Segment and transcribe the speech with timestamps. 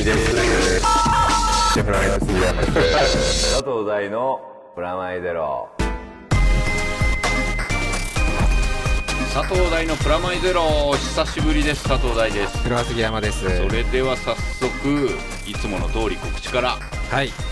[0.00, 0.80] 井です。
[1.72, 2.66] シェフライト杉山で
[3.06, 3.52] す。
[3.52, 4.40] 佐藤大の
[4.74, 5.68] プラマイゼロ。
[9.32, 10.92] 佐藤大のプラマイゼロ。
[10.94, 11.88] 久しぶりです。
[11.88, 12.62] 佐藤大です。
[12.62, 13.44] 黒杉山です。
[13.58, 15.10] それでは早速
[15.46, 16.78] いつもの通り告知から。
[17.10, 17.26] はい。
[17.26, 17.49] えー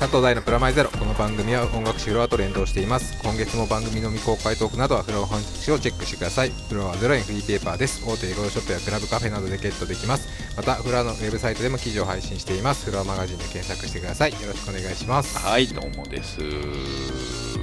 [0.00, 0.88] 佐藤大のプラマイゼロ。
[0.88, 3.22] この番組は音楽誌フロアと連動しています。
[3.22, 6.50] 今月も番組の未公開トークなどはフロア本誌をチェックしてください。
[6.70, 8.02] フロアゼロ円フリーペーパーです。
[8.08, 10.56] 大手レコードショップやクラブカフェなどでゲットできます。
[10.56, 12.86] またフロアのウェブサイトでも記事を配信しています。
[12.86, 14.32] フロアマガジンで検索してください。
[14.32, 15.38] よろしくお願いします。
[15.38, 16.38] はいどうもです。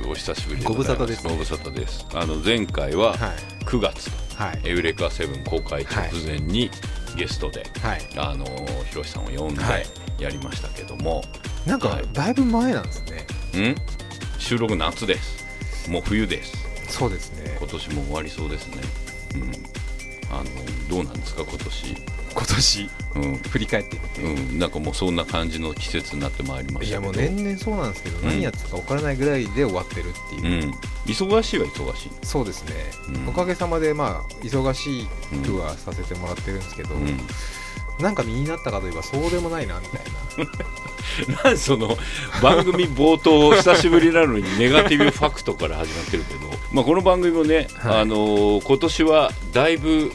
[0.07, 1.31] お久しぶりでご無沙汰ですね。
[1.31, 2.05] ご無沙汰です。
[2.13, 3.65] あの前回ははい。
[3.65, 4.61] 9月、はい。
[4.63, 6.69] エウレカセブン公開直前に
[7.17, 8.01] ゲストで、はい。
[8.17, 8.45] あの
[8.89, 9.85] ひろしさんを呼んではい。
[10.19, 11.23] やりましたけども、
[11.65, 12.09] なんかはい。
[12.13, 13.03] だいぶ前なんです
[13.53, 13.71] ね。
[13.71, 13.75] ん？
[14.39, 15.89] 収録夏です。
[15.89, 16.53] もう冬です。
[16.89, 17.57] そうですね。
[17.59, 18.77] 今年も終わりそうですね。
[19.35, 19.51] うん。
[20.29, 20.49] あの
[20.89, 21.95] どうなんですか今年？
[22.37, 22.89] 今年。
[23.15, 23.35] うん。
[23.37, 23.97] 振り返って。
[23.97, 27.13] みて、うん、なんかもうそんな感じの季節になってまいりまいやしたけど。
[27.13, 28.27] もう年々そうなんですけど、うん。
[28.27, 30.71] 何やってたか分からないぐらいで終わってるっていう、うん、
[31.05, 32.75] 忙しいは忙しい、そうですね、
[33.23, 33.29] うん。
[33.29, 35.07] おかげさまでまあ忙し
[35.43, 37.17] くはさせてもらってるんですけど、うん、
[37.99, 40.07] なんか身になったかといえばそうでもないなみたいな。
[41.43, 41.97] なんその
[42.43, 48.01] 番組冒頭久しぶりなのにネガティブファクトから始まってるけど、まあ、この番組もね、はい。
[48.01, 50.11] あの今年はだいぶ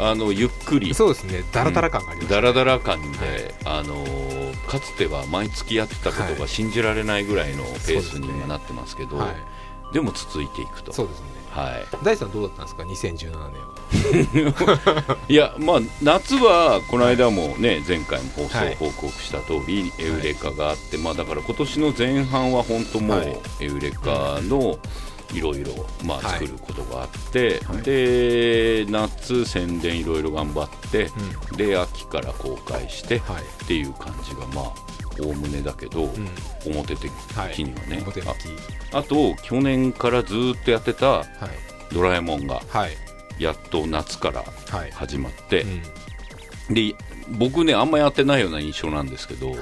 [0.00, 0.94] あのゆっくり。
[0.94, 1.44] そうですね。
[1.52, 4.04] ダラダラ感がありました、ダラダラ感で、はいあの
[4.66, 6.38] かつては毎月やってたことはい。
[6.38, 9.34] が信じられないぐらいのペースに今なってますけど、は
[9.92, 10.92] でも続いていくと。
[10.92, 11.26] い、そうですね。
[11.50, 13.50] はい、大地さんどうだったんですか？2017
[14.32, 15.16] 年は。
[15.28, 23.36] いやまあ夏はこの間もね前回も放送はい報告した通り、エウレカがあってまあだから今年の前半は本当もう、はい。
[23.60, 24.78] エウレカの
[25.32, 25.72] いろいろ
[26.04, 26.40] まあはい。
[26.40, 27.82] 作ることがあって、はい。
[27.82, 31.10] で夏宣伝いろいろ頑張って、
[31.54, 33.42] うで秋から公開して、はい。
[33.64, 34.74] っていう感じがまあ
[35.20, 36.28] おおむねだけど、うん。
[36.66, 38.28] 表的はいにはね、表向き
[38.92, 41.26] ああと去年からずっとやってたはい
[41.94, 42.96] 「ドラえもん」がはい。
[43.38, 45.62] やっと夏からはい、始まって、
[46.68, 46.74] うん。
[46.74, 46.94] で
[47.38, 49.58] 僕ねあんまやってないような印象なんですけど、はい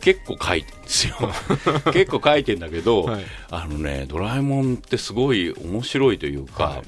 [0.00, 1.16] 結構書いてるんですよ。
[1.92, 3.24] 結構書いてんだけど、はい。
[3.50, 6.82] あのね「ドラえもん」ってすごい面白いというか、はい。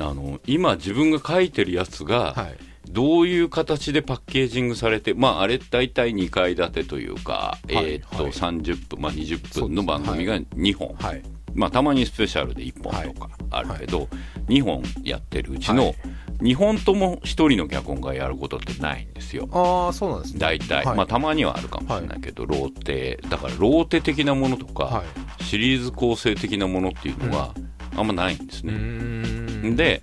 [0.00, 2.56] あの今自分が書いてるやつが、はい。
[2.90, 7.74] どういう形でパッケージングされて、まあ、あれ大体2階建てというか、はい。
[7.74, 11.22] えーっとはい30分、まあ、20分の番組が2本、はい。
[11.54, 14.08] まあ、たまにスペシャルで1本とかあるけど、
[14.48, 15.96] 2本やってるうちのはい
[16.42, 19.48] 2本とも1人の脚本がやることってないんですよ。
[19.52, 20.40] ああそうなんですね。
[20.40, 20.96] 大体、はい。
[20.96, 25.04] まあたまにはあるかもしれないけど、ローテだからローテ的なものとか、は
[25.40, 27.54] シリーズ構成的なものっていうのは
[27.96, 28.72] あんまないんですいう。
[28.72, 29.76] ん。
[29.76, 30.02] で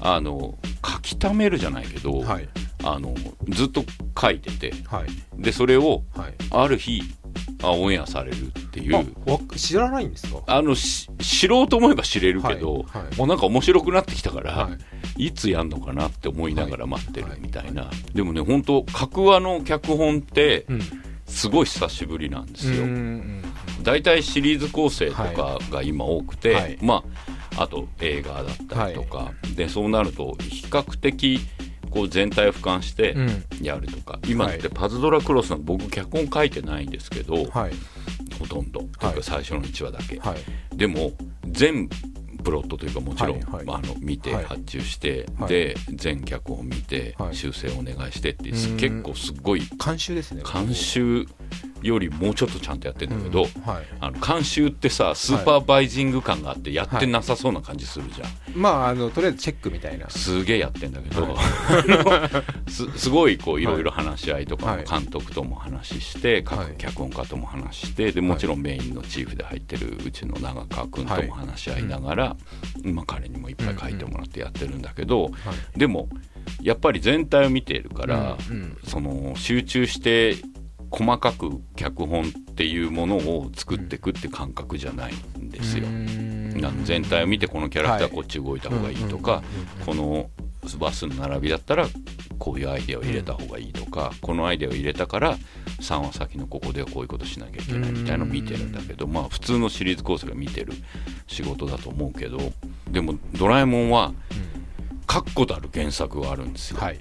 [0.00, 2.48] あの書き溜めるじゃないけど、はい。
[2.82, 3.14] あの
[3.48, 3.84] ずっと
[4.18, 5.08] 書いててはい。
[5.42, 6.34] でそれをはい。
[6.50, 7.02] ある日
[7.62, 9.06] あオンエアされるっていう。
[9.56, 10.42] 知らないんですか？
[10.46, 13.16] あのし知ろうと思えば知れるけど、はいはい。
[13.16, 14.70] もうなんか面白くなってきたから、、は
[15.16, 15.32] い。
[15.32, 20.80] つやんのかなって思いながら待ってるみたいな、はでもね本当格話の脚本ってうん。
[21.26, 23.44] すごい久しぶりなんですよ、うん
[23.84, 26.76] 大体シリーズ構成とかが今多くて、はい。
[26.82, 27.04] ま
[27.56, 31.38] ああと映画だったりとか、でそうなると比較的
[31.90, 33.44] こう全体を俯瞰してうん。
[33.60, 34.74] やるとか、今だってはい。
[34.74, 37.72] パズドラクロスの僕脚本書いてないんですけど、はい。
[38.38, 40.76] ほとんど、というか最初の1話だけ、はい。
[40.76, 41.12] でも
[41.46, 41.88] 全
[42.42, 43.64] プロットというかもちろん、はいはい。
[43.66, 44.44] まあ、あの見てはい。
[44.44, 45.48] 発注して、はい。
[45.48, 47.34] で全脚本見てはい。
[47.34, 48.76] 修正お願いしてって、うん。
[48.76, 50.42] 結構すっごい監修ですね。
[50.50, 51.26] 監修
[51.82, 53.84] よりもうちょっとちゃんとやってんだけど、うんはい。
[54.00, 60.08] あの監修ってさスーパーバイジング感があってやってなさそうな感じするじゃん、まああのとりあえずチェックみたいな。
[60.10, 66.44] すげえやってんだけど、はあの すすごいこういろいろ話し合いとか監督とも話してはい。
[66.44, 72.36] 各脚本家とも話してでもちろんメインのチーフで入ってるうちの長川君とも話し合いながら、
[72.82, 75.28] まあ、彼にもいっぱい書いてもらってやってるんだけど、は
[75.74, 75.78] い。
[75.78, 76.08] でも
[76.62, 78.78] やっぱり全体を見ているから、うんうん。
[78.84, 80.36] その集中して
[80.90, 85.86] 細かく脚本っていうものを作っていくって感覚じゃないんですよ。
[86.84, 89.42] 全体を見てこのキャラクターはこっち動いた方がいいとか
[89.86, 90.28] この
[90.78, 91.86] バスの並びだったら
[92.38, 95.38] こういうアイデアを入れた方がいいとか、このアイデアを入れたから
[95.80, 100.72] 3話先のここではこういうことしなきゃいけないみたいなのを見てるんだけど、まあ普通のシリーズ構成が見てる
[101.26, 102.38] 仕事だと思うけど
[102.90, 104.12] でも「ドラえもん」は
[105.06, 106.80] 確固たる原作があるんですよ。
[106.80, 107.00] はい。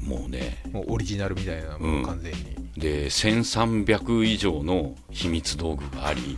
[0.00, 0.62] もうね。
[0.72, 6.36] もうオリジナルみたいな完全に、で1300以上の秘密道具があり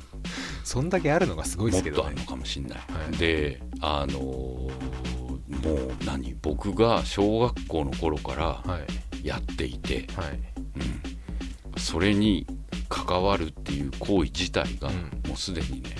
[0.64, 3.16] そんだけあるのがすごいでもっとあるすけどねのかもしれない、はい。
[3.16, 5.08] であのー
[5.48, 6.36] もう何？
[6.42, 8.80] 僕が小学校の頃からは
[9.22, 9.26] い。
[9.26, 10.38] やっていて、はい。
[10.76, 12.46] うん、それに
[12.88, 14.94] 関わるっていう行為自体がうん。
[15.26, 15.96] もうすでにね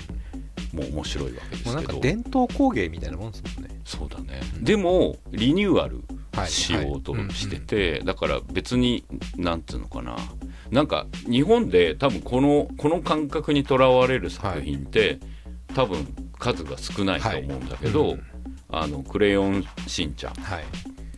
[0.71, 3.81] もう面白いわけですもうなんかけど伝統工芸みたいなもんですもんね。
[3.83, 4.63] そうだね、うん。
[4.63, 9.05] でもリニューアルはいしようとしてて、だから別に
[9.37, 10.17] なんつうのかな。
[10.71, 15.19] なんか日本で多分このこの感覚にとらわれる作品って、
[15.75, 18.23] 多分数が少ないと思うんだけど、うん
[18.71, 20.63] あのクレヨンしんちゃんはい。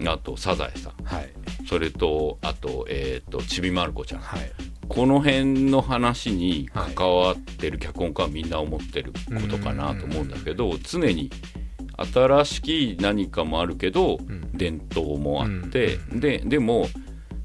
[0.08, 1.30] あとサザエさんはい。
[1.68, 4.52] それとあと,、えー、とちびまる子ちゃんはい。
[4.88, 11.30] この辺の話に関わってる脚本家はみんな思ってることかなと思うんだけど、常に
[12.06, 14.52] 新しき何かもあるけど、うん。
[14.54, 16.88] 伝統もあって、うんででも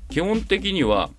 [0.08, 1.11] 基本的には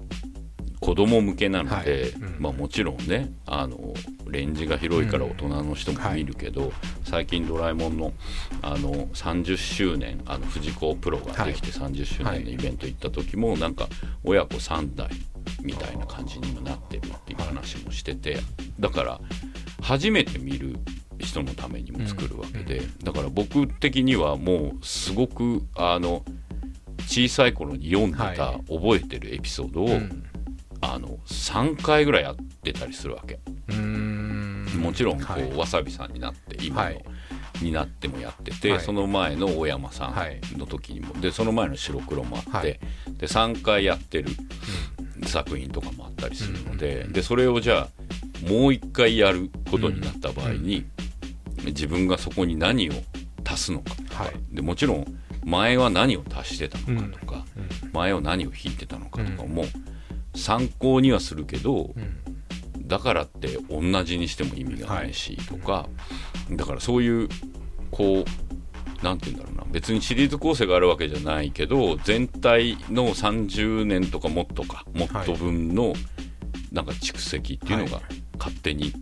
[0.79, 2.09] 子供向けなので、はい。
[2.11, 2.35] うん。
[2.39, 3.93] まあ、もちろんねあの
[4.29, 6.71] レンジが広いから大人の人も見るけど、
[7.03, 8.13] 最近「ドラえもんの」
[8.61, 13.87] あの30周年あの藤子プロができて30周年のイベント行った時も、なんか
[14.23, 15.09] 親子3代
[15.63, 18.37] みたいな感じにもなってるっていう話もしてて
[18.79, 19.19] だから
[19.81, 20.77] 初めて見る
[21.19, 26.23] 人のためにも作るわけで、だから僕的にはもうすごくあの
[27.07, 28.57] 小さい頃に読んでた、はい。
[28.67, 30.23] 覚えてるエピソードを、うん。
[30.79, 33.39] あの3回ぐらいやってたりするわけ。
[34.77, 35.51] もちろんこう、はい。
[35.53, 37.05] わさびさんになって今の、はい。
[37.61, 38.81] になってもやってて、はい。
[38.81, 40.39] その前の大山さはい。
[40.55, 42.79] んの時にも、でその前の白黒もあって、はい。
[43.17, 44.29] で3回やってる
[45.25, 47.87] 作品とかもあったりするので,、でそれをじゃあ
[48.43, 50.85] もう1回やることになった場合に、
[51.65, 52.93] 自分がそこに何を
[53.45, 54.33] 足すのかとか、はい。
[54.51, 55.05] でもちろん
[55.43, 57.45] 前は何を足してたのかとか、
[57.83, 57.91] うん。
[57.93, 59.65] 前は何を引いてたのかとかも
[60.35, 62.87] 参考にはするけど、うん。
[62.87, 65.89] だからって同じにしても意味がないしとか、
[66.51, 67.29] だからそういう
[67.91, 69.63] こうなんて言うんだろうな。
[69.69, 75.93] 別にシリーズ構成があるわけじゃないけど全体の30年とかもっとかもっと分の
[76.77, 78.03] なんか蓄積っていうのがはい。
[78.37, 78.93] 勝手に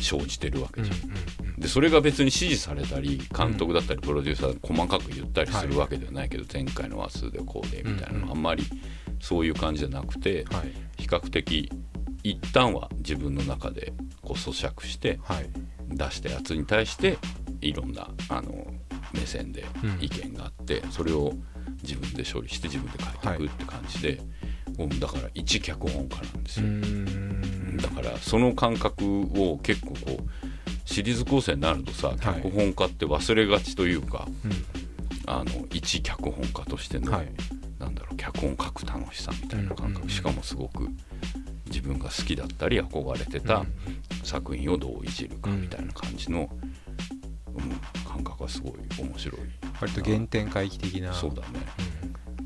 [0.00, 1.60] 生じてるわけうんじゃん。
[1.60, 8.64] でそれが別に指示されたり監督だったりプロデューサーが細かく言ったりするわけではないけど、前回の話数でこうでみたいなのうんうんあんまり
[9.20, 10.72] そういう感じじゃなくて、はい。
[10.98, 11.72] 比較的
[12.22, 13.92] 一旦は自分の中で
[14.22, 15.50] こう咀嚼してはい。
[15.88, 17.18] 出したやつに対して
[17.60, 18.66] いろんなあの
[19.12, 19.98] 目線でうん。
[20.00, 21.32] 意見があって、それを
[21.82, 24.20] 自分で処理して自分で書いていくって感じで、
[24.78, 27.76] もうだから一脚本家なんですよ、ん。
[27.76, 30.22] だからその感覚を結構こう
[30.84, 34.28] シリーズ構成になるとさ脚本家って忘れがちというか、
[35.26, 37.28] あの一脚本家としての、はい。
[37.78, 40.08] なんだろう脚本書く楽しさみたいな感覚、うんうんうん。
[40.08, 40.88] しかもすごく
[41.66, 43.64] 自分が好きだったり憧れてた
[44.22, 46.74] 作品をどういじるかみたいな感じの、うん
[48.14, 49.40] 感覚がすごい面白い。
[49.80, 51.12] 割と原点回帰的な。
[51.12, 51.46] そうだね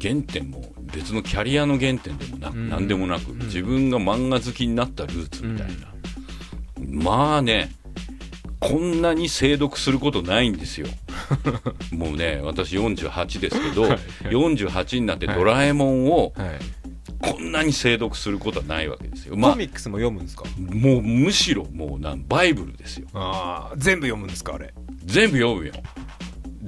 [0.01, 2.69] 原点も別のキャリアの原点でもなく、うん。
[2.69, 3.39] 何でもなく、うん。
[3.41, 5.93] 自分が漫画好きになったルーツみたいな、
[7.03, 7.73] まあね
[8.61, 10.89] こんなに精読することないんですよ。
[11.93, 13.85] もうね私48ですけど、
[14.31, 16.59] 48になってドラえもんをうんはい。
[17.21, 19.37] こんなに精読することはないわけですよ。
[19.37, 20.45] まあコミックスも読むんですか？
[20.59, 23.09] もうむしろもうなんバイブルですよ。
[23.13, 24.73] ああ全部読むんですかあれ？
[25.05, 25.73] 全部読むよ。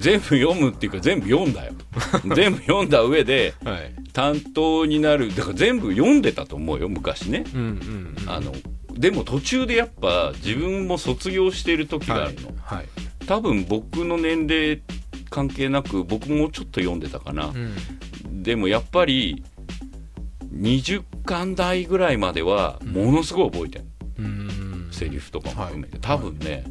[0.01, 1.73] 全部読むっていうか全部読んだよ。
[2.35, 3.93] 全部読んだ上ではい。
[4.13, 7.45] 担当になるだから全部読んでたと思うよ昔ね。
[7.53, 8.29] うんうんうん。
[8.29, 8.51] あの
[8.93, 12.53] でも途中でやっぱ自分も卒業している時があるの。
[12.61, 12.85] はい。
[13.25, 14.81] 多分僕の年齢
[15.29, 17.45] 関係なく僕もちょっと読んでたかな。
[17.47, 17.49] う
[18.29, 18.43] ん。
[18.43, 19.43] でもやっぱり
[20.53, 23.85] 20巻台ぐらいまではものすごい覚えてる、
[24.19, 24.89] うん。
[24.91, 26.01] セリフとかも含めて、はい。
[26.01, 26.63] 多分ね、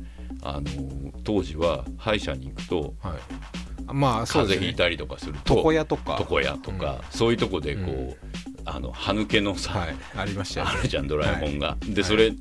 [0.42, 3.18] あの当時は歯医者に行くとはい。
[3.92, 6.16] まあ風邪ひいたりとかすると床屋とか。
[6.20, 8.16] 床屋とか、そういうとこでこう、
[8.64, 9.96] あの歯抜けのさ、はい。
[10.16, 10.72] ありましたよね。
[10.78, 12.08] あるじゃんドラえもんが、ではい。
[12.08, 12.32] それ、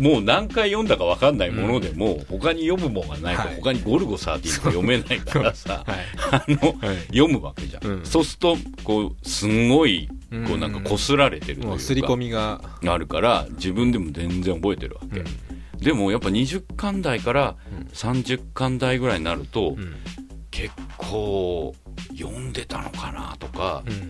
[0.00, 3.56] もう何回読んだか分かんないものでも、他に読むもんがないと、はい。
[3.56, 5.96] 他にゴルゴ13が読めないからさ、はい。
[6.32, 8.04] あの、はい読むわけじゃん、うん。
[8.04, 10.08] そうするとこうすんごい
[10.48, 12.60] こうなんかこすられてるというか、もう刷り込みが。
[12.86, 15.22] あるから自分でも全然覚えてるわけ、
[15.78, 17.56] でもやっぱ20巻台から
[17.92, 19.94] 30巻台ぐらいになると、うん。
[20.50, 21.74] 結構
[22.16, 24.08] 読んでたのかなとか、うん。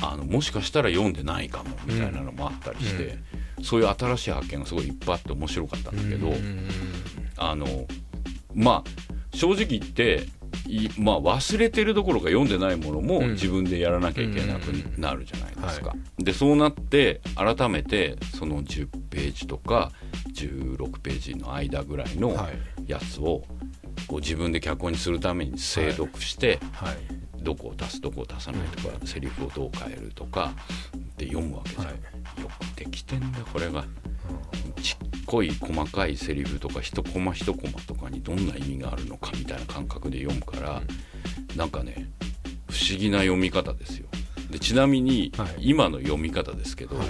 [0.00, 3.18] あのもしかしたら読んでないかもみたいなのもあったりして、
[3.62, 6.68] そういう新しい発見がすごいいっぱいあって面白かったんだけど、うん。
[7.36, 7.66] あの
[8.54, 10.26] まあ正直言って
[10.66, 13.32] いまあ、忘れてるどころか読んでないものもうん。
[13.32, 14.68] 自分でやらなきゃいけなく
[14.98, 15.94] なるじゃないですか。
[16.18, 19.92] でそうなって改めてその10ページとか
[20.46, 22.90] 16ページの間ぐらいのはい。
[22.90, 23.44] やつを
[24.06, 26.96] こう自分で脚本にするために精読して、はい。
[27.42, 30.52] どこを足すどこを足さないとか、セリフをどう変えるとか
[31.16, 31.94] で読むわけじゃん、はい。
[31.94, 33.84] よくできてんだこれが。
[34.82, 40.82] ちっこい細かいセリフとか一コマ一コマとかにどんな意味があるのかみたいな感覚で読むから、
[41.56, 42.10] なんかね
[42.70, 44.08] 不思議な読み方ですよ。
[44.50, 45.70] でちなみに、はい。
[45.70, 47.08] 今の読み方ですけど、はい。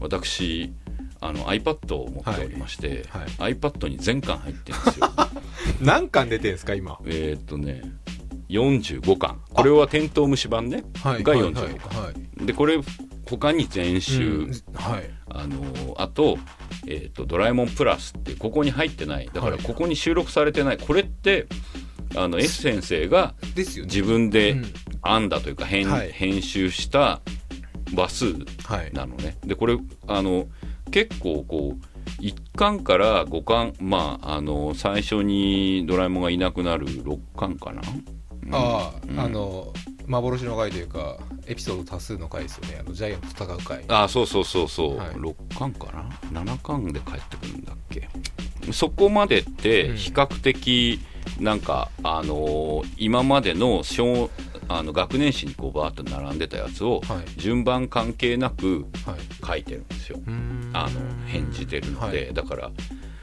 [0.00, 0.72] 私
[1.20, 3.54] あの iPad を持っておりまして、はい。
[3.54, 5.10] iPad に全巻入ってるんですよ。
[5.80, 6.98] 何巻出てんですか今？
[7.06, 7.82] えーっとね
[8.48, 9.40] 45巻。
[9.52, 11.22] これはテントウムシ版ね、はい。
[11.22, 12.12] がはい45巻、は
[12.42, 12.46] い。
[12.46, 12.78] でこれ
[13.28, 14.52] 他に全集、うん。
[14.74, 15.10] はい。
[15.28, 16.38] あのあと,、
[16.86, 19.30] えーと「ドラえもんプラス」ってここに入ってない。
[19.32, 19.62] だからはい。
[19.62, 20.78] ここに収録されてない。
[20.78, 21.46] これって
[22.16, 24.72] あの S 先生が自分でうん。
[25.02, 27.22] 編んだというか編,、集した
[27.94, 28.26] 話数
[28.64, 28.92] はい。
[28.92, 29.38] なのね。
[29.46, 30.46] でこれあの
[30.90, 37.82] 結構こう1巻から5巻まああの最初にドラえもんがいなくなる6巻かな、
[38.46, 38.54] うん。
[38.54, 39.20] ああ、うん。
[39.20, 39.72] あの
[40.06, 42.78] 幻の回というかエピソード多数の回ですよね。
[42.80, 45.08] あのジャイアントと戦う回あそうそうそうそう、はい。
[45.12, 45.86] 6巻か
[46.32, 48.08] な？7巻で帰ってくるんだっけ？
[48.72, 49.96] そこまでってうん。
[49.96, 51.00] 比較的
[51.38, 54.30] なんか、あのー今までの小
[54.72, 57.40] あの学年誌にこうバーッと並んでたやつをはい。
[57.40, 59.46] 順番関係なくはい。
[59.46, 60.18] 書いてるんですよ。
[60.24, 60.70] うーん。
[60.72, 61.00] あの
[61.30, 62.34] 返じてるので、はい。
[62.34, 62.70] だから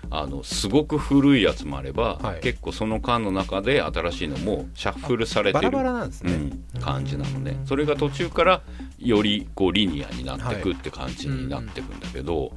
[0.10, 2.42] あのすごく古いやつもあれば、はい。
[2.42, 7.52] 結構その間の中で新しいのもシャッフルされてるバラバラなんですね、うん、感じなので。
[7.52, 8.62] うんそれが途中から
[8.98, 12.52] よりこうリニアになっていくって感じになっていくんだけど、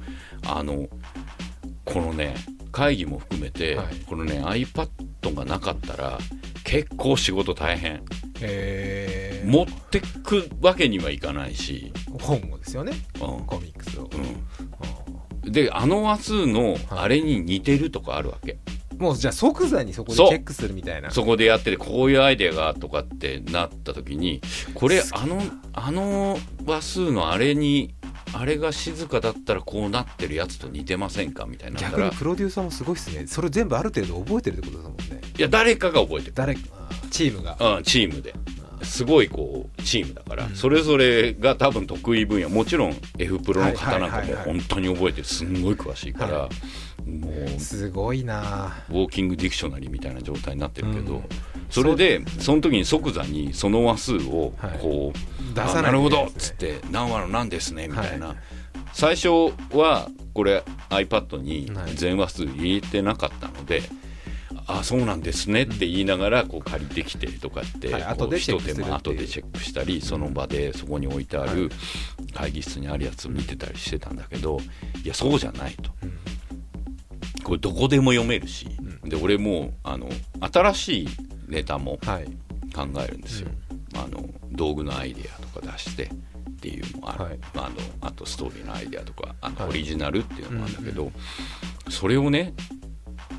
[0.45, 0.87] あの
[1.85, 2.35] このね
[2.71, 3.95] 会議も含めて、はい。
[4.05, 4.89] このね iPad
[5.35, 6.17] がなかったら
[6.71, 8.01] 結構仕事大変。
[8.39, 9.49] えー。
[9.49, 12.93] 持ってくわけにはいかないし、本をですよね。
[13.15, 13.45] うん。
[13.45, 14.09] コミックスを、
[15.43, 18.57] うん、であの話数のあれに似てるとかあるわけ、
[18.97, 21.11] もうじゃあ即座にそこでチェックするみたいな。
[21.11, 24.39] そこでやっててこういうアイデアがとかってなった時に
[24.73, 25.41] これあの
[25.73, 27.93] あの話数のあれに
[28.33, 31.81] あれが静かだったらこうなってるやつと似てませんかみたいにな。
[31.81, 33.27] 逆らにプロデューサーもすごいっすね。
[33.27, 35.21] それ全部ある程度覚えてるってことだもんね。
[35.37, 36.61] いや誰かが覚えてる、誰か。
[37.09, 37.57] チームが。
[37.77, 38.33] うん、チームで。
[38.83, 40.55] すごいこうチームだから、うん。
[40.55, 42.49] それぞれが多分得意分野。
[42.49, 45.27] もちろん F プロの方なんかも本当に覚えてる。
[45.27, 46.49] すんごい詳しいから、は
[47.05, 48.83] もうすごいな。
[48.89, 51.23] ウォーキングディクショナリーみたいな状態になってるけど、うん
[51.71, 54.79] それでその時に即座にその話数をはい。
[54.79, 58.37] こう、出さないあなるほどっつって何話の何ですねみたいな、はい
[58.93, 59.29] 最初
[59.73, 61.95] はこれ iPad にはい。
[61.95, 63.83] 全話数入れてなかったので、
[64.67, 71.55] あそうなんですねって言いながらこう借りてきてとかって、はい後でチェッ一手間後でチェックしたりその場でそこに置いてあはい。
[71.55, 71.71] る
[72.33, 74.59] 会議室にあるやつ見てたりしてたんだけど
[75.05, 75.91] いやそうじゃないと。
[76.03, 76.17] うん
[77.43, 78.67] これどこでも読めるし、
[79.03, 80.09] うで俺もうあの
[80.51, 81.07] 新しい
[81.47, 82.25] ネタもはい。
[82.73, 83.49] 考えるんですよ、
[83.95, 87.39] あの道具のアイデアとか出してっていうのもある、はい。
[87.55, 89.69] あのあとストーリーのアイデアとかあのはい。
[89.71, 91.11] オリジナルっていうのもあるんだけど、うん
[91.89, 92.53] それをね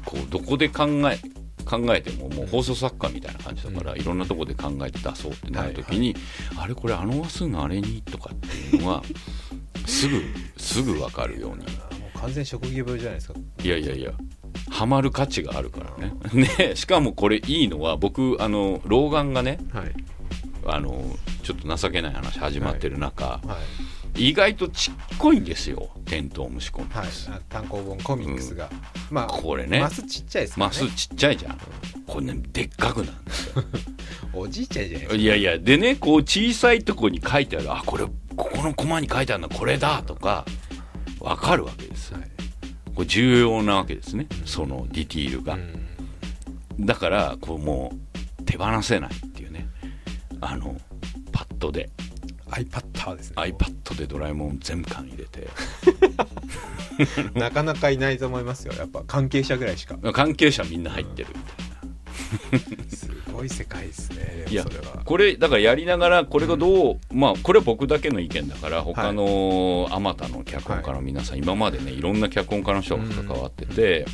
[0.04, 1.18] こうどこで考え
[1.64, 3.98] 考えてももう放送作家みたいな感じだから、うん。
[3.98, 6.14] いろんなとこで考えて出そうってなる時に、
[6.58, 8.02] あれこれあの話数のあれに？
[8.02, 9.02] とかっていうのは
[9.86, 10.20] すぐ
[10.58, 11.64] すぐ分かるように
[12.22, 13.34] 完全職業病じゃないですか。
[13.64, 14.12] いやいやいや。
[14.70, 16.14] ハマる価値があるからね。
[16.32, 19.92] ねしかもこれいいのは僕あの老眼がねはい。
[20.64, 23.58] あのちょっと情けない話始まってる中、は
[24.14, 24.28] い。
[24.28, 25.90] 意外とちっこいんですよ。
[26.04, 27.08] テントウムシコミッはい。
[27.08, 28.70] クス、あ単行本コミックスが、
[29.10, 29.80] まあこれね。
[29.80, 30.64] マスちっちゃいですね。
[30.64, 31.58] マスちっちゃいじゃん。
[32.06, 33.64] これねでっかくなんですよ。
[34.32, 35.58] おじいちゃんじゃないですいやいや。
[35.58, 37.72] でねこう小さいとこに書いてある。
[37.72, 40.44] あこれここのコマに書いてあるのはこれだとか
[41.22, 42.12] 分かるわけです。
[42.12, 42.30] か、はい。
[42.94, 44.26] これ重要なわけですね。
[44.44, 46.86] そのディティールが、うん。
[46.86, 47.92] だからこうも
[48.40, 49.68] う手放せないっていうね。
[50.40, 50.76] あの
[51.32, 51.90] パッドで。
[52.50, 53.36] iPad ですね。
[53.36, 55.48] iPad でドラえもん全巻入れて。
[57.34, 58.74] なかなかいないと思いますよ。
[58.74, 59.96] やっぱ関係者ぐらいしか。
[60.12, 61.71] 関係者みんな入ってるみたいな、
[62.88, 65.02] すごい世界ですねいやそれは。
[65.04, 74.06] これだからやりながらこれがどう、まあこれは僕だけの意見だから他のあまたの脚本家の皆さん、今までねいろんな脚本家の人が関わってて、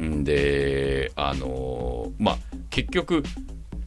[0.00, 2.38] ん、であのまあ
[2.70, 3.22] 結局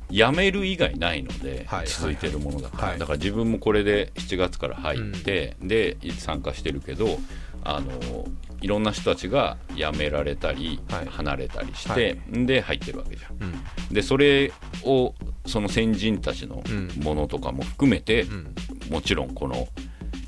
[0.09, 1.88] 辞める以外ないのではい。
[1.88, 3.00] 続いてるものだから、はい。
[3.00, 7.19] だから自分もこれで7月から入って、で参加してるけど
[7.63, 8.25] あの
[8.62, 11.06] いろんな人たちが辞められたり、はい。
[11.06, 12.46] 離れたりして、はい。
[12.46, 13.38] で入ってるわけじゃん。
[13.42, 13.94] うん。
[13.94, 14.51] でそれ
[14.84, 16.89] をその先人たちのうん。
[17.04, 18.56] ものとかも含めて、うん。
[18.89, 19.68] もちろんこの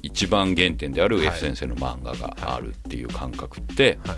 [0.01, 1.27] 一番原点であるはい。
[1.27, 4.17] F 先生の漫画があるっていう感覚って、はい。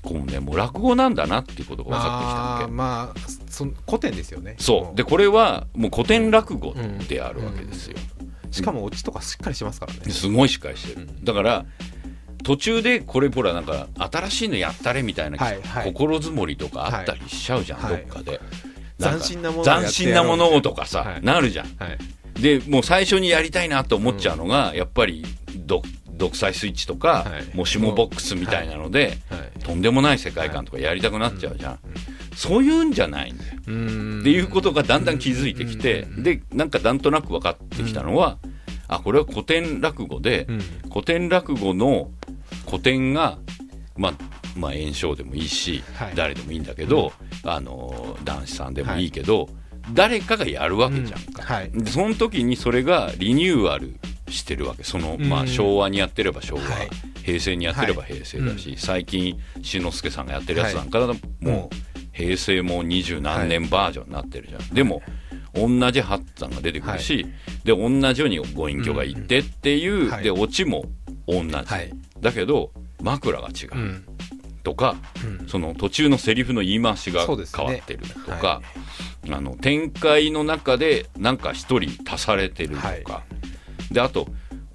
[0.00, 3.14] こうねもう落語なんだなっていうことが分かってきたわけ、まあ、まあ、
[3.50, 4.54] その古典ですよね。
[4.58, 4.96] そう。
[4.96, 6.72] でこれはもう古典落語
[7.08, 7.96] であるわけですよ、
[8.50, 10.12] しかもオチとかしっかりしますからね。
[10.12, 11.66] すごいしっかりしてる、だから
[12.42, 15.92] 途中でこれほらなんか新しいのやったれみたいな、はいはい。
[15.92, 17.96] 心づもりとかあったりしちゃうじゃん、はい。
[17.96, 18.40] どっかで、
[18.98, 21.22] 斬新なもの斬新なものをとかさ、はい。
[21.22, 21.66] なるじゃん。
[21.76, 21.98] はい。
[22.40, 25.84] でもう最初にやりたいなと思っちゃうのが、やっぱり独
[26.18, 27.56] 独裁スイッチとか、はい。
[27.56, 29.58] もう下ボックスみたいなので、はい。
[29.60, 31.78] とんでもない世界観とかやりたくなっちゃうじゃん、
[32.34, 38.38] そういうんじゃないんだよ、っていうことがだんだん気づいてきて、でなんかなんとなく分かってきたのは、
[38.88, 40.60] あこれは古典落語で、うん。
[40.90, 42.10] 古典落語の
[42.66, 43.38] 古典が、
[43.96, 44.12] まあ、
[44.56, 46.12] まあ演唱でもいいし、はい。
[46.14, 47.12] 誰でもいいんだけど、
[47.44, 49.06] あの男子さんでもい。
[49.06, 49.48] いけど、
[49.92, 51.70] 誰かがやるわけじゃんか、はい。
[51.70, 53.94] でその時にそれがリニューアル
[54.28, 54.84] してるわけ。
[54.84, 56.88] その、まあ、うん昭和にやってれば昭和、はい。
[57.22, 61.76] 平成にやってれば平成だし、最近志の輔さんがやってるやつなんかだともう
[62.12, 65.02] 平成も二十何年バージョンになってるじゃん、でも
[65.54, 67.26] 同じハッツァンが出てくるし、
[67.64, 70.24] で同じようにご隠居がいてっていう、はい。
[70.24, 70.84] でオチも
[71.26, 71.92] 同じ、はい。
[72.20, 74.04] だけど枕が違う、うん。
[74.62, 75.48] とか、うん。
[75.48, 77.36] その途中のセリフの言い回しが変
[77.66, 78.62] わってるとか、は
[79.30, 83.04] あの展開の中でなんか一人足されてるとか、はい。
[83.92, 84.28] であと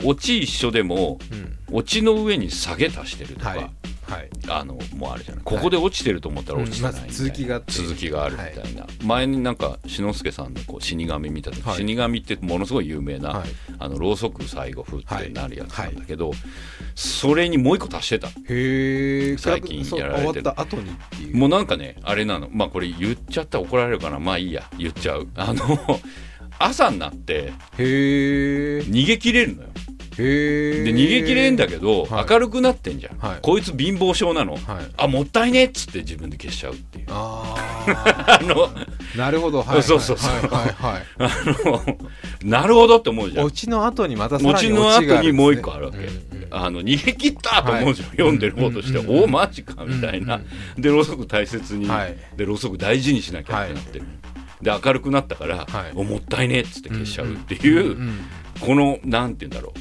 [0.04, 1.58] オチ一緒でもうん。
[1.76, 3.70] オチの上に下げ足してるとか、はい
[4.08, 4.30] はい。
[4.48, 5.44] あのもうあるじゃない。
[5.44, 11.78] ここで落ちてると思ったら落ちてないみたいな、うん続きが続きがあるみたいな、前になんか志の輔さんのこう死神見た時、はい。
[11.78, 13.50] 死神ってものすごい有名な、はい。
[13.80, 16.32] あのろうそく最後ふってなるやつなんだけど、
[16.96, 18.28] それにもう一個足してた。
[18.28, 20.34] へえ最近やられてる。
[20.34, 21.38] 終わった後にっていう。
[21.38, 22.50] もうなんかねあれなの。
[22.52, 24.20] まあこれ言っちゃったら怒られるかな。
[24.20, 24.70] まあいいや。
[24.78, 25.28] 言っちゃう。
[25.36, 25.80] あの
[26.60, 29.70] 朝になって逃げ切れるのよ。
[30.16, 32.26] で逃げ切れんだけど、はい。
[32.30, 33.40] 明るくなってんじゃん、はい。
[33.42, 34.62] こいつ貧乏症なの、はい。
[34.98, 37.06] あもったいねっつって自分で消しちゃうっていう。
[37.10, 37.56] あ
[38.40, 39.64] あのあなるほど。
[39.64, 40.32] はいそうそうそう。
[40.32, 41.04] はいはいはい。
[41.18, 41.32] あ
[41.66, 41.98] の
[42.44, 43.46] なるほどって思うじゃん。
[43.46, 46.48] オチの後にまたさらに持ちの後にもう一個あるわけ、うんうん。
[46.52, 50.36] あの逃げ切ったと思うじゃん、はい読んでる方として、うんうんうんおおマジかみたいな、
[50.76, 52.16] うんでろうそく大切に、はい。
[52.38, 54.06] でろうそく大事にしなきゃってなってる、
[54.64, 55.92] で明るくなったから、はい。
[55.96, 58.20] おもったいねっつって消しちゃうっていう、うんうん
[58.62, 59.74] このなんて言うんだろ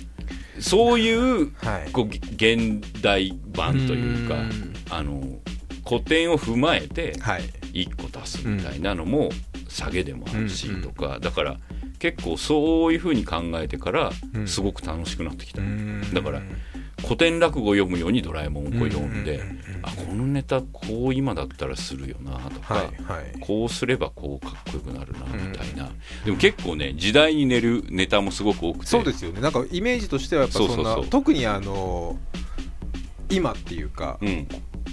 [0.56, 0.62] う。
[0.62, 1.92] そういうはい。
[1.92, 5.38] こう現代版というか、うんあの
[5.86, 7.42] 古典を踏まえてはい。
[7.72, 9.30] 1個足すみたいなのも
[9.68, 11.56] 下げでもあるしうんとか、だから
[11.98, 14.48] 結構そういうふうに考えてからうん。
[14.48, 16.02] すごく楽しくなってきた、うん。
[16.12, 16.42] だから
[17.02, 19.42] 古典落語を読むようにドラえもんを読んで、
[19.82, 23.40] あこのネタこう今だったらするよなとか、はいはい。
[23.40, 25.90] こうすればこうかっこよくなるなみたいな、
[26.24, 28.86] でも結構ね時代に寝るネタもすごく多くて。
[28.86, 29.40] そうですよね。
[29.40, 31.06] なんかイメージとしてはやっぱそんなそうそうそう。
[31.08, 32.18] 特にあの
[33.30, 34.46] 今っていうかうん、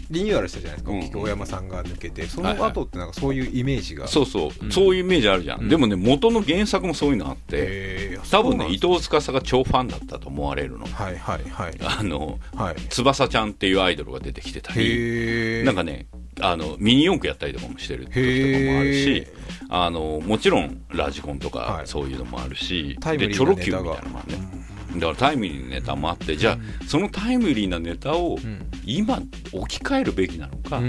[0.10, 1.00] リニューアルしたじゃないですか、うん。
[1.00, 2.72] 大きく大山さんが抜けてそのはいはい。
[2.72, 4.72] 後ってなんかそういうイメージが、そうそう、うん。
[4.72, 5.70] そういうイメージあるじゃん、うん。
[5.70, 10.86] でもね元の原作もそういうのあって多分ね伊藤司が超ファンだったと思われるの。
[10.86, 11.74] はいはいはい。
[11.84, 12.76] あのはい。
[12.90, 16.08] 翼ちゃんっていうアイドルが出てきてたりなんかね
[16.42, 19.28] あのミニ四駆やったりとかもしてる時とかもあるし
[19.70, 21.52] あのもちろんラジコンとはい。
[21.52, 24.48] かそういうのもあるし、タイムリーでチョロ Q みたいなのもあるね
[24.96, 28.66] だからタイムリーなネタもあってじゃあそのタイムリーなネタをうん。
[28.86, 29.22] 今
[29.54, 30.82] 置き換えるべきなのか、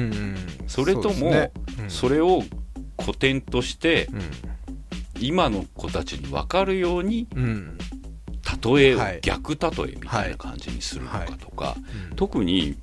[0.67, 1.53] それとも
[1.89, 2.43] それを
[2.99, 4.21] 古典としてうん。
[5.21, 7.77] 今の子たちに分かるようにうん。
[8.63, 9.21] 例えをはい。
[9.23, 11.77] 逆例えみたいな感じにするのかとか、
[12.11, 12.17] うん。
[12.17, 12.77] 特に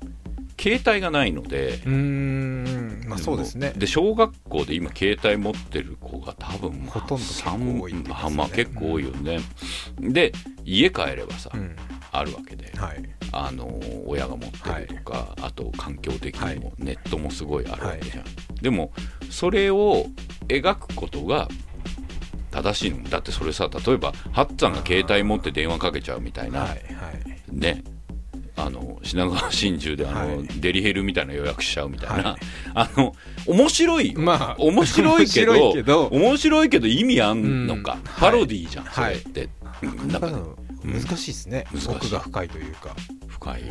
[0.60, 3.04] 携帯がないので、うーん。
[3.06, 3.72] まあそうですね。
[3.76, 8.02] で小学校で今携帯持ってる子が多分まあほとんど結構三多いね。
[8.34, 9.38] まあ結構多いよね、
[10.00, 10.32] で
[10.64, 11.76] 家帰ればさ、うん。
[12.10, 13.02] あるわけではい。
[13.30, 18.24] あの親が持ってるとか、あと環境的にもネットもすごいあるわけじゃん、
[18.62, 18.92] でも
[19.30, 20.06] それを
[20.48, 21.48] 描くことが
[22.50, 23.04] 正しいの。
[23.04, 26.78] だってそれさ例えばハッツァンが携帯持って電話かけちゃうみたいな、はいはい。
[27.52, 27.84] ね
[28.58, 30.46] あの品川真珠であの、はい。
[30.60, 32.40] デリヘルみたいな予約しちゃうみたいな、はい。
[32.74, 33.14] あの
[33.46, 36.06] 面白いよ、まあ面白いけど面白いけど。
[36.06, 38.00] 面白いけど意味あんのか、うん。
[38.18, 39.48] パロディーじゃん、はいそれって、
[39.82, 40.26] なんんか
[40.84, 41.00] ね。
[41.00, 41.64] 難しいですね。
[41.72, 41.88] 難しい。
[41.88, 42.94] 奥が深いというか。
[43.28, 43.66] 深いよ。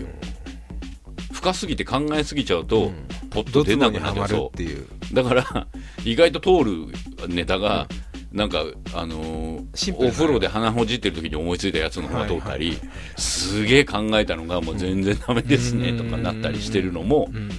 [1.33, 2.93] 深すぎて考えすぎちゃうと、うん。
[3.29, 4.87] ポッと出なくなるそっていう。
[5.11, 5.13] う。
[5.13, 5.67] だから
[6.03, 7.87] 意外と通るネタが、
[8.31, 8.63] なんか
[8.93, 12.77] あのーお風呂で鼻ほじってる時に思いついたやつの方が通ったり、はい。
[12.77, 17.49] はいすげえ考えたのがもう全然ダメですねとかなったりしてるのも、うん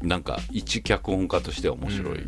[0.00, 2.18] なんか一脚本家としては面白い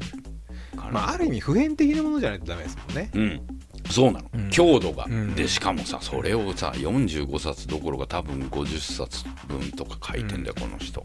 [0.76, 3.10] かな、まあある意味普遍的なものじゃないとダメですもんね。
[3.14, 3.40] うん。
[3.88, 4.50] そうなの、うん。
[4.50, 5.34] 強度が、うん。
[5.36, 11.00] でしかもさそれをさ45冊どころか多分50冊分とか書いてんだよ、この人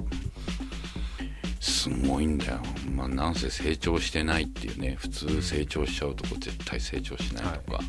[1.65, 2.59] すごいんだよ、
[2.95, 4.95] まあ、なんせ成長してないっていうね。
[4.99, 7.79] 普通成長しちゃうとこ絶対成長しないとか、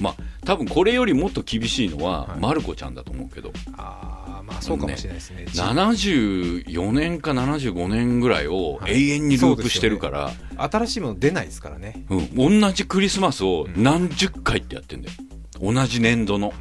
[0.00, 0.14] まあ
[0.46, 2.40] 多分これよりもっと厳しいのは、はい。
[2.40, 3.52] まる子ちゃんだと思うけど。
[3.76, 5.44] ああまあそうかもしれないですね。
[5.48, 8.94] 74年か75年ぐらいをはい。
[8.94, 12.06] 永遠にループしてるから、新しいもの出ないですからね。
[12.08, 15.14] うん、同じクリスマスを何十回ってやってんだよ。
[15.60, 16.54] 同じ年度の、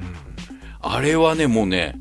[0.81, 1.95] あれはねもうね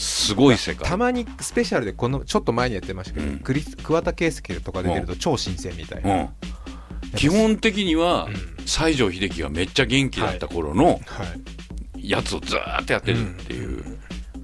[0.00, 0.88] すごい世界。
[0.88, 3.38] たまにスペシャルでこのちょっと前にやってましたけど、うん。
[3.40, 6.28] クリス桑田佳祐とか出てると超新鮮みたいな、うん、
[7.16, 8.64] 基本的にはうん。
[8.66, 11.00] 西城秀樹がめっちゃ元気だった頃のはい。
[12.08, 13.98] やつをずーっとやってるっていう、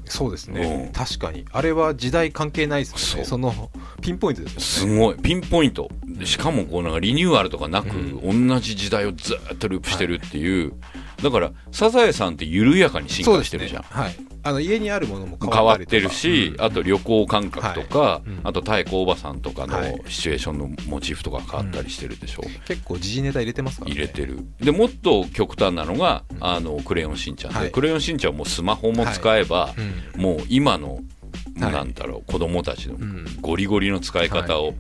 [0.05, 0.92] そうですね、うん。
[0.92, 1.47] 確かに。
[1.53, 3.25] あれは時代関係ないですもんね。
[3.25, 3.71] その
[4.03, 4.99] ピンポイントですすよね。
[4.99, 5.16] ごい。
[5.16, 5.90] ピンポイント。
[6.05, 10.75] でしかもこうなんかリニューアルとかなく、う同じ時代をずーっとループしてるっていう、
[11.23, 13.88] だからサザエさんって緩やかに進化してるじゃん、ね。
[13.90, 16.65] はいあの家にあるものも変変わってるし、うん。
[16.65, 18.29] あと旅行感覚とか、はい。
[18.29, 18.41] うん。
[18.45, 20.03] あと太鼓おばさんとかのはい。
[20.09, 23.97] シチュエーションのモチーフとか変わったりしてるでしょ、結構時事ネタ入れてますからね。
[23.97, 24.39] 入れてる。
[24.61, 27.71] でもっと極端なのが「あのクレヨンしんちゃんで」はい。
[27.73, 29.75] クレヨンしんちゃんもスマホも使えば、
[30.15, 30.23] うん。
[30.23, 31.73] もう今の、はい。
[31.73, 33.25] なんだろう子供たちのん。
[33.41, 34.75] ゴリゴリの使い方をはい。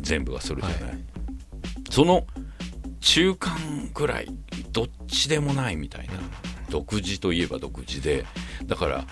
[0.00, 0.98] 全部がするじゃない。
[1.90, 2.26] その
[3.00, 4.28] 中間ぐらい
[4.72, 6.14] どっちでもないみたいな、
[6.70, 8.24] 独自といえば独自で
[8.64, 9.04] だから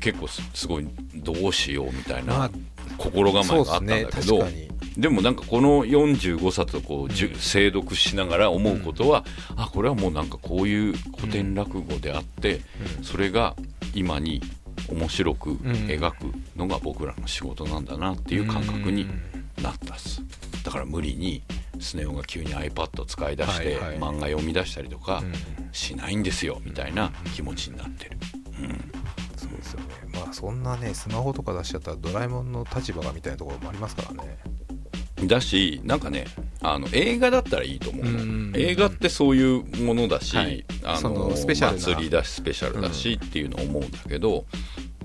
[0.00, 2.50] 結構すすごいどうしようみたいなまあ
[2.96, 9.24] 心構えがあったんだけど、そうですねでもなんかこの45冊をこう、精読しながら思うことは、
[9.56, 12.60] あこれはもうなんかこういう古典落語であって、
[13.02, 13.54] それが
[13.94, 14.42] 今に
[14.88, 16.14] 面白く描く
[16.56, 19.06] のが僕らの仕事なんだなっていう感覚に
[19.62, 20.22] なったっす。
[20.64, 21.42] だから無理に
[21.78, 23.98] スネ夫が急に iPad 使い出して、はいはい。
[23.98, 25.32] 漫画読み出したりとかうん。
[25.72, 28.18] しないんですよみたいな気持ちになってる、
[29.36, 29.86] そうですよね。
[30.12, 34.38] まあそんなねスマホとか出しちゃったらドラえもんの立場がみたいなところもありますからね。
[35.28, 36.24] だしなんかね
[36.60, 40.64] あの映画だったらいいと思うの、うん映画ってそういうものだし、はい。
[40.82, 41.80] あそののスペシャルな。
[41.80, 44.44] 祭りだしスペシャルだしっていうのを思うんだけど、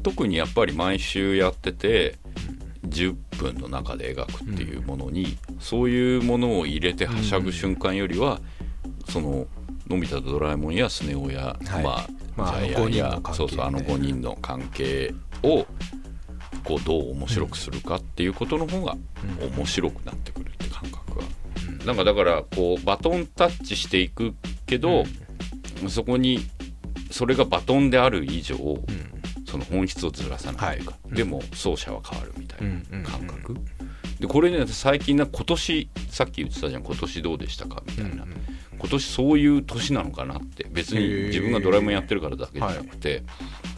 [0.01, 2.15] 特にやっぱり毎週やってて
[2.87, 8.39] 10分の中で描くっていうものに、そういうものを入れてはしゃぐ瞬間よりは、
[9.09, 9.47] その
[9.87, 11.83] のび太とドラえもんやスネ夫や、はい。
[11.83, 13.31] まあ、まあジャイアンやあの5人の関係。
[13.31, 15.65] ねそうそうあの5人の関係を
[16.63, 18.97] こうどう面白くするかっていうことの方が
[19.55, 21.25] 面白くなってくるって感覚は、
[21.85, 24.33] なんかだからこうバトンタッチしていく
[24.65, 25.05] けど、
[25.87, 26.39] そこに
[27.11, 28.57] それがバトンである以上、
[29.55, 31.15] その本質をずらさないというか、はい。
[31.15, 33.55] でも奏者は変わるみたいうんな感覚、
[34.19, 36.83] でこれね最近な今年さっき言ってたじゃん。
[36.83, 38.25] 今年どうでしたかみたいな、
[38.77, 43.23] 今年そういう年なのかなって別に自分がドラえもんやってるからだけじゃなくて、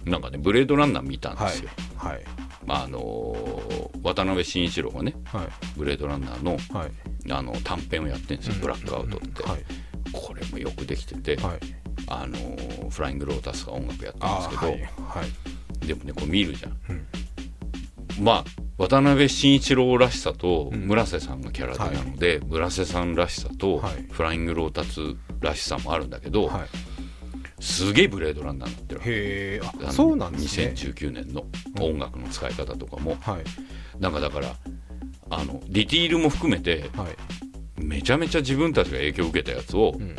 [0.05, 2.23] なんかねブレードランナー見たんはいですよ、はい。
[2.65, 5.47] まああのー渡辺慎一郎がねはい。
[5.77, 6.91] ブレードランナーのはい。
[7.31, 9.63] あの短編をやってるんですよ、ブラックアウトって、はい。
[10.13, 11.59] これもよくできてて、はい。
[12.07, 14.79] あのーフライングロータスが音楽やってるんあですけど、ーはい。
[14.79, 15.29] はい
[15.87, 16.93] でもねこう見るじゃん、う
[18.21, 18.23] ん。
[18.23, 18.45] まあ
[18.77, 20.81] 渡辺慎一郎らしさとうん。
[20.81, 24.05] 村瀬さんがキャラでなので、村瀬さんらしさとはい。
[24.11, 24.99] フライングロータス
[25.39, 26.67] らしさもあるんだけど、はい。
[27.59, 30.73] すげえブレードランナーになってるへえそうなんですね。
[30.75, 31.43] 2019年の
[31.81, 33.99] 音楽の使い方とかも、はい。
[33.99, 34.55] なんかだから
[35.31, 37.83] あのディティールも含めてはい。
[37.83, 40.15] めちゃめちゃ自分たちが影響を受けたやつをうん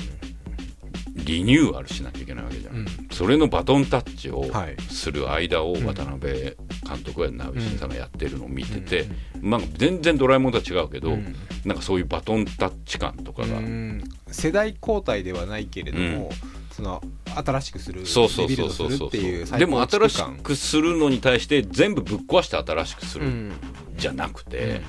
[1.28, 2.86] リニューアルしなきゃいけないわけじゃん、うん。
[3.10, 4.76] それのバトンタッチをはい。
[4.88, 6.56] する間を渡辺監
[7.04, 9.06] 督やナビシンさんがやってるのを見てて、
[9.42, 11.36] まあ、全然ドラえもんとは違うけど、うん。
[11.66, 14.02] なんかそういうバトンタッチ感とかが、うん。
[14.28, 16.30] 世代交代ではないけれども、
[16.72, 17.02] その
[17.34, 19.10] 新しくするそうそうそうそう
[19.58, 23.52] でも新しくするのに対して全部ぶっ壊して新しくする感
[23.96, 24.80] じゃなくて、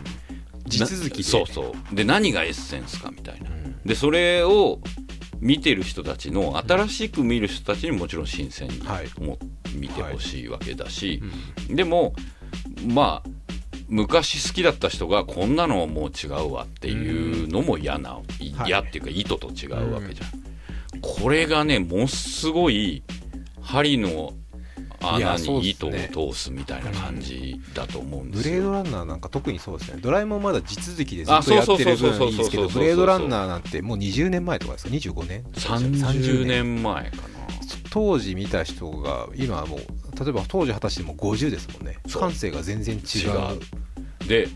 [0.68, 1.24] 地続きで。
[1.24, 1.96] そうそう。
[1.96, 3.50] で何がエッセンスかみたいな、
[3.86, 4.80] でそれを
[5.40, 9.10] 見てる人たちの新しく見る人たちにもちろん新鮮にはい。
[9.20, 9.38] も
[9.76, 11.22] 見てほしいわけだし、
[11.70, 12.14] でも
[12.88, 13.30] まあ
[13.88, 18.68] 昔好きだった人がこんなのはもう違うわっていうのも嫌な、いはい。
[18.68, 23.04] 嫌っていうか意図と違うわけじゃん、これがねものすごい
[23.62, 24.34] 針の
[25.02, 30.00] 穴に糸をね通すみたいな感じだと思うんでブすよ、レードランナーなんか特にそうですね。
[30.02, 37.24] ドラえもんまだ地続きでずあっとやってる分いいですけどブレードランナーなんてもう20年前とかですか？25年？30年前かな。
[37.92, 39.80] 当時見た人が今はもう
[40.24, 41.98] 例えば当時果たしてもう50ですもんね。
[42.14, 43.04] 感性が全然違う。
[44.24, 44.48] 違で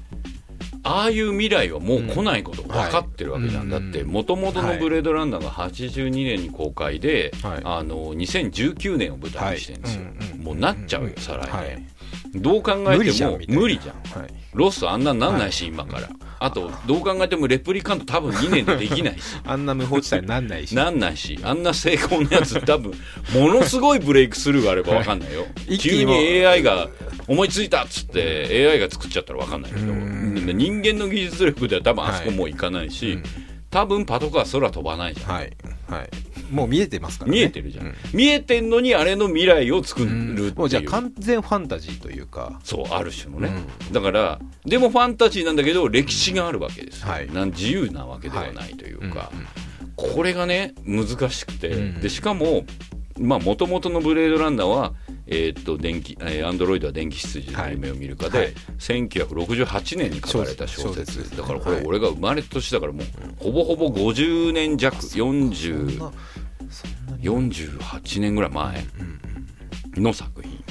[0.83, 4.01] ああいう未来はもう来ないこと分かってるわけじゃん、うんだって。
[4.01, 4.09] うん。
[4.09, 7.61] もともとの「ブレードランナー」が82年に公開で、はい。
[7.63, 10.03] あの2019年を舞台にしてるんですよ、
[10.41, 11.92] もうなっちゃうよ再来年、はい
[12.35, 14.19] どう考えても無理じゃん。
[14.19, 14.33] はい。
[14.53, 16.09] ロスあんなんなんないし、今から。
[16.39, 19.21] あとどう考えてもレプリカント多分2年でできないし。
[19.45, 20.75] あんな無法地帯になんないし。
[20.75, 21.39] なんないし。
[21.43, 22.93] あんな成功のやつ多分
[23.33, 26.89] ものすごいブレイクスルーがあれば分かんないよ、急 に一気に AI が
[27.27, 29.85] 思いついたっつって AI が作っちゃったら分かんないけど。
[29.85, 30.51] うん。
[30.53, 33.23] 人間の技術力では多分あそこもういかないし、うん。
[33.69, 35.51] 多分パトカー空飛ばないじゃん、はい。
[35.87, 36.09] はい
[36.51, 37.37] もう見えてますからね。
[37.37, 40.15] 見えてるじゃん、う見えてんのにあれの未来を作るってう。
[40.15, 40.37] ん。
[40.39, 42.59] いう、もうじゃあ完全ファンタジーというか。
[42.63, 43.51] そうある種のね、
[43.91, 47.31] だからでもファンタジーなんだけど歴史があるわけですよ、はい。
[47.31, 49.31] なん自由なわけではないというか、
[49.95, 52.01] これがね難しくて、うん。
[52.01, 52.65] でしかも
[53.19, 54.93] まあ元々のブレードランナーは
[55.27, 58.53] えーっと電気えーアンドロイドは電気羊の夢を見るかで、はい。
[58.79, 61.35] 1968年に書かれた小説。
[61.37, 61.85] だからこれはい。
[61.85, 63.05] 俺が生まれた年だからもう
[63.37, 64.95] ほぼほぼ50年弱。
[64.97, 66.11] 40そんなそんなに
[67.21, 68.85] 48年ぐらい前
[69.95, 70.63] の作品、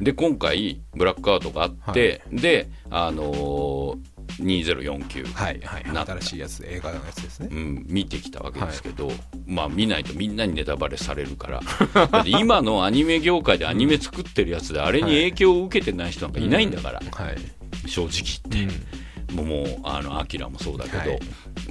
[0.00, 3.98] で今回ブラックアウトがあって、であのー
[4.38, 7.48] 2049、はいはい新しいやつ映画のやつですね。
[7.50, 9.10] うん、見てきたわけですけど、
[9.46, 11.60] まあ見ないとみんなにネタバレされるから。
[12.08, 17.88] だって今のアニメ業界でアニメ作ってるやつであれに影響を受けてない人なんかいないんだから、はい。
[17.88, 18.10] 正直
[18.50, 18.94] 言って。
[19.32, 21.20] もうもうあのアキラもそうだけど、はい。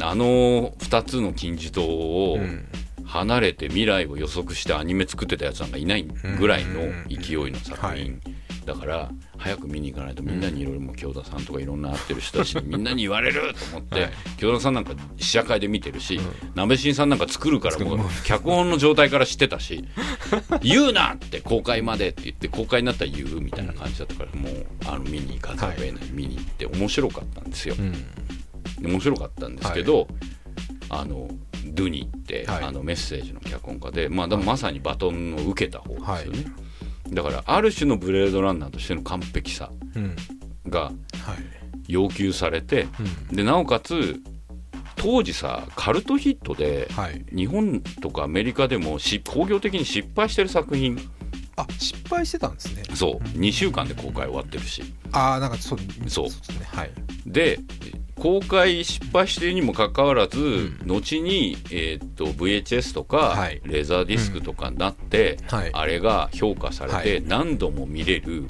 [0.01, 2.65] あの2つの金字塔をうん
[3.13, 6.03] 離れて未来を予測してアニメ作ってたやつなんかいない
[6.39, 8.19] ぐらいの勢いの作はい品
[8.65, 14.11] だから早く見に行かないとみんなにいろいろもう京田さんとかいろんな会ってる人たちにみんなに言われると思って、はい。
[14.39, 16.19] 京田さんなんか試写会で見てるし、
[16.55, 19.83] 鍋新さんなんか作るからもう脚本の状態から知ってたし
[20.63, 27.75] 言うなって公開までって言って公開になったら言うみたいな感じだったからもうあの見に行かざるを得ない、見に行って面白かったんですよ。
[27.77, 27.93] うん。
[28.81, 30.07] 面白かったんですけど、
[30.99, 31.27] あの
[31.65, 32.63] ドゥニって、はい。
[32.63, 36.45] あのメッセージの脚本家で、まあ、でもまさにバトンを受けた方ですよね、
[37.09, 40.15] だからある種のブレードランナーとしての完璧さうん。
[40.67, 40.93] がはい。
[41.87, 42.87] 要求されて、
[43.29, 43.35] うん。
[43.35, 44.21] でなおかつ
[44.95, 47.25] 当時さカルトヒットではい。
[47.35, 50.97] 日本とかアメリカでもし興行的に失敗してる作品。
[51.55, 52.83] あ失敗してたんですね。
[52.95, 53.23] そう。
[53.37, 54.81] 2週間で公開終わってるし。
[55.11, 55.79] ああなんかそう。
[56.07, 56.65] そうですね。
[56.65, 56.91] はい。
[57.25, 57.59] で
[58.23, 63.61] 公開失敗しているにもかかわらず、後に、えーっと VHS とか、はい。
[63.65, 65.69] レーザーディスクとかになって、はい。
[65.73, 67.23] あれが評価されて、はい。
[67.27, 68.45] 何度も見れる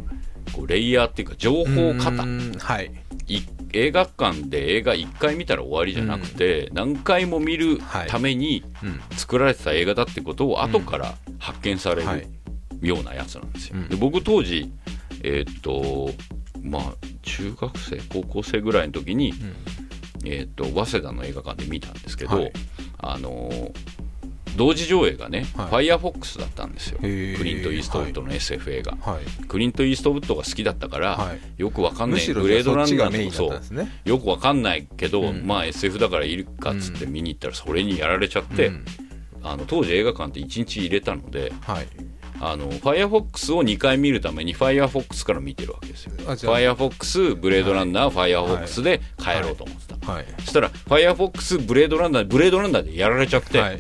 [0.55, 2.91] こうレイヤーっていうか情報型うんはい。
[3.27, 3.39] い
[3.73, 9.01] 映画館で映画1回見たら終わりじゃなくて、何回も見るためにうん。
[9.17, 12.27] 作られてた映画だってことを後から発見されはい。
[12.79, 13.77] るようなやつなんですよ。
[13.77, 13.89] うん。
[13.89, 14.71] で僕当時
[15.23, 16.11] えーっと
[16.63, 19.33] まあ中学生高校生ぐらいの時に、
[20.25, 22.53] えー、と早稲田の映画館で見たんですけど、はい。
[22.99, 23.73] あのー
[24.55, 25.67] 同時上映がね、はい。
[25.67, 26.99] ファイアフォックスだったんですよ。
[26.99, 29.45] クリント・イーストウッドの SF 映画、はい。
[29.45, 31.39] クリント・イーストウッドが好きだったから、はい。
[31.57, 33.87] よくわかんないむしろブレードランナーとそう。
[34.05, 35.47] よくわかんないけど、うん。
[35.47, 38.85] まあ SF だからいるかっつって見に行ったらそれにやられちゃって、うん。
[39.43, 41.87] あの当時映画館って1日入れたのではい
[42.45, 46.13] あのファイアフォックスを2回見るためにファイアフォックスから見てるわけですよ。
[46.17, 46.57] フあじゃあ。
[46.57, 50.25] ァイアフォックスブレードランナー、ファイアフォックスで帰ろうと思ってた、はい。
[50.39, 53.79] そしたら、ファイアフォックス、ブレードランナー、ブレードランナーでやられちゃって、はい。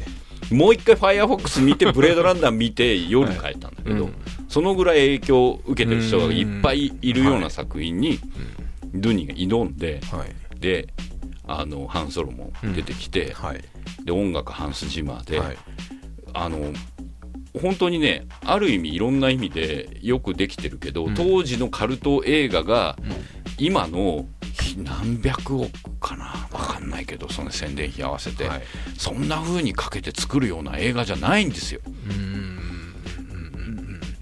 [0.51, 4.13] もう一回ファイアフォックス見て、ブレードランナー見て、夜に帰ったんだけど、うん。
[4.47, 8.19] そのぐらい影響を受けてる人がいっぱいいるような作品に、
[8.93, 10.59] ドゥニが挑んで、はい。
[10.59, 10.87] で、
[11.45, 13.61] あの、ハンソロも出てきて、はい。
[14.05, 15.57] で、音楽ハンス・ジマーで、はい。
[16.33, 16.71] あの、
[17.61, 22.97] 本当にね、ある意味いろんな意味でよくできてるけど、当時のカルト映画が、
[23.57, 24.25] 今の
[24.77, 28.61] 何百億かなわかんないけどその宣伝費合わせて、はい。
[28.97, 31.81] そんな風にかけて作るような映画じゃないんですよ。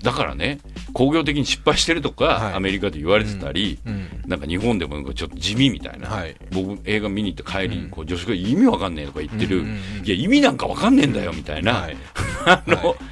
[0.03, 0.57] だからね
[0.93, 2.53] 工業的に失敗してるとか、はい。
[2.55, 4.07] アメリカで言われてたり、うん。
[4.27, 6.35] なんか日本でもちょっと地味みたいな、はい。
[6.51, 9.65] 僕映画見に行って帰りにこう女子が意味わかんねえとか言ってる、うん。
[9.65, 9.71] うん。
[9.71, 10.05] うん。
[10.05, 11.97] いや意味なんかわかんねえんだよみたいな、はい。
[12.45, 13.10] あの、はい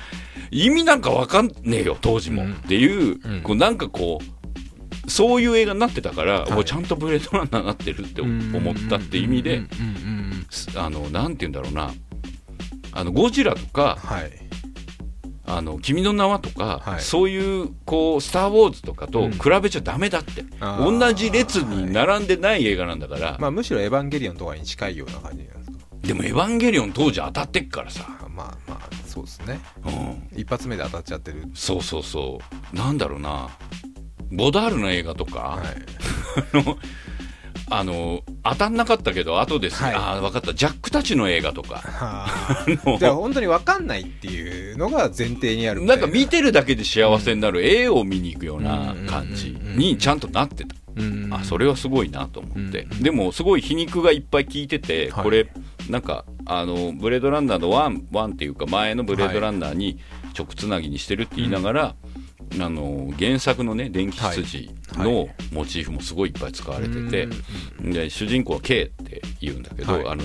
[0.51, 2.53] 意味なんかわかんねえよ当時も、うん。
[2.53, 3.41] っていう,、うん。
[3.41, 6.53] こうなんかこうそういう映画になってたから、い。
[6.53, 9.69] おちゃんとブレードランナーになってるって思ったって意味で、うんうんう
[10.35, 11.91] んすあのなんて言うんだろうな。
[12.91, 14.31] あのゴジラとかはい。
[15.45, 17.01] あの君の名はとか、はい。
[17.01, 19.31] そういうこうスター・ウォーズとかとうん。
[19.31, 25.77] 比べちゃダメだって、あー同じ列に並んでない映画なんだから、まあむしろエヴァンゲリオンとかに近いような感じなんですか。
[26.03, 29.60] でも「エヴァンゲリオン」当時当たってっからさ、あまあまあそうですね。
[29.86, 31.43] うん、一発目で当たっちゃってる。
[31.53, 32.39] そうそうそ
[32.73, 32.75] う。
[32.75, 33.49] なんだろうな。
[34.32, 35.65] ボダールの映画とか、はい。
[37.71, 39.84] あの当たんなかったけど後です。
[39.84, 39.95] ね、はい。
[39.95, 40.53] ああ分かった。
[40.53, 41.75] ジャックたちの映画とか。
[41.75, 42.65] はあ。
[42.97, 45.95] じゃあ本当に分かんないっていうのが前提にあるな。
[45.95, 50.75] いんか見てるだけで幸せになる絵を見に行くような感じにちゃんとなってた。
[50.95, 53.03] うんあそれはすごいなと思って、うん。
[53.03, 55.23] でもすごい皮肉がいっぱい効いてて、はい。
[55.23, 55.47] これ
[55.89, 59.99] なんかあのブレードランナーのワンワンっていうか前のブレードランナーに
[60.35, 61.95] 直つなぎにしてるって言いながら、
[62.59, 67.27] あの原作のね電気羊のモチーフもすごいいっぱい使われてて、
[67.81, 70.07] で主人公は K って言うんだけど、はい。
[70.07, 70.23] あの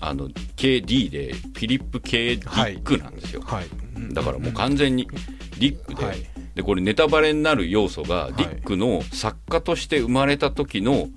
[0.00, 3.66] あの KD でフィリップ・ K・ ディックなんですよ、はい。
[4.12, 5.06] だからもう完全に
[5.60, 6.26] ディックで、はい。
[6.56, 8.34] でこれネタバレになる要素が、い。
[8.38, 11.08] ディックの作家として生まれた時の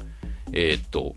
[0.51, 1.15] えーっと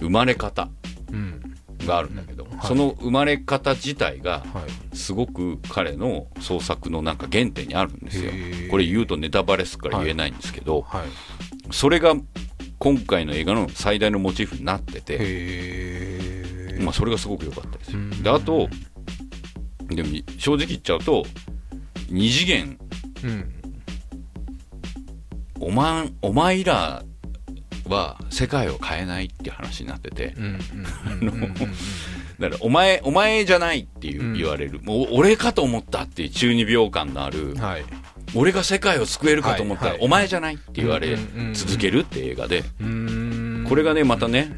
[0.00, 0.70] 生まれ方。
[1.12, 1.43] うん
[1.84, 2.66] があるんだけど、はい。
[2.66, 4.96] その生まれ方自体がはい。
[4.96, 8.30] すごく彼の創作のなんか原点にあるんですよ。
[8.70, 11.06] これ言うとネタバレすっから言えないんですけど、はい。
[11.72, 12.14] それが
[12.78, 17.98] 今回の映画の最大のモチーフになってて、まあ、それがすごく良かったですよ。
[17.98, 18.22] うん。
[18.22, 18.68] であと
[19.88, 21.24] でも正直言っちゃうと
[22.08, 22.78] 二次元。
[23.24, 23.50] うん。
[25.60, 27.02] おまんお前ら
[27.88, 30.34] は世界を変えないっていう話になってて。
[30.36, 31.42] うんうんうんうんうん。
[31.44, 31.56] うん
[32.36, 37.84] だからお前お前じゃないっていううん言われる、もう俺かと思ったっていう中二病感のある、はい。
[38.34, 42.64] 俺が世界を救えるかと思ったら、お前じゃないって言われうんうんうん続けるって映画で、
[43.68, 44.50] これがねまたね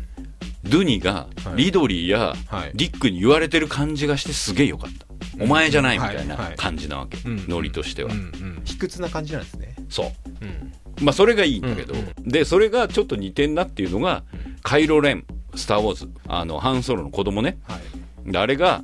[0.65, 1.57] ドゥニがはい。
[1.65, 2.71] リドリーやはい。
[2.75, 5.07] ディックに言われてる感じがしてすげえよかった、
[5.45, 7.47] お前じゃないみたいな感じなわけ、うん。
[7.47, 8.63] ノリとしては、うんうん。
[8.65, 9.77] 卑屈な感じなんですね。
[9.91, 10.07] そう。
[10.41, 12.29] うんまあそれがいいんだけど、うん。
[12.29, 14.25] でそれがちょっと似てんなっていうのが、
[14.63, 17.59] カイロ・レンスター・ウォーズあのハン・ソロの子供ね。
[17.69, 17.79] は
[18.27, 18.33] い。
[18.33, 18.83] であれが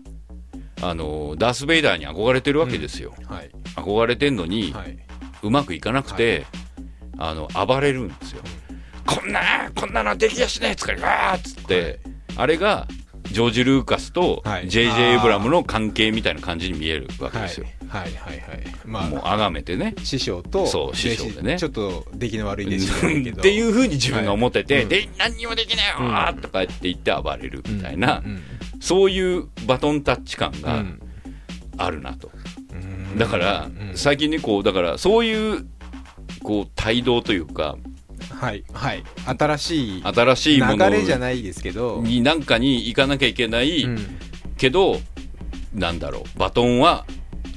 [0.81, 3.51] あのダース・ベイダーに憧れてるわけですよ、はい。
[3.77, 4.99] 憧れてんのに、はい。
[5.43, 6.45] うまくいかなくて、
[7.19, 8.43] あの暴れるんですよ、
[9.07, 9.41] こんな
[9.75, 12.01] こんなのできやしねえっつからわーっつって、
[12.37, 12.87] あれが
[13.25, 14.69] ジョージ・ルーカスとはい。
[14.69, 15.13] J.J.
[15.13, 18.65] エイブラムの関係みたいな感じに見えるわけはいですよ、はいはいはい。
[18.87, 19.95] まもうあ崇めてね。
[20.03, 21.59] 師匠とそう師匠でね。
[21.59, 23.41] ちょっと出来の悪い弟子けど。
[23.41, 24.87] っていうふうに自分が思ってて、はい。
[24.87, 28.43] で何にもできないよとかって言って暴れるみたいな、うん。
[28.81, 31.03] そういうバトンタッチ感がうん。
[31.77, 32.31] あるなと、
[32.73, 33.19] うん。
[33.19, 33.93] だからうん。
[33.95, 35.67] 最近ねこうだからそういう
[36.43, 37.77] こう帯同というか
[38.31, 39.05] はいはい。
[39.27, 42.01] 新しい新しいもの流れじゃないですけど。
[42.03, 43.99] になんかに行かなきゃいけないうん。
[44.57, 45.01] けど、
[45.75, 47.05] なんだろうバトンは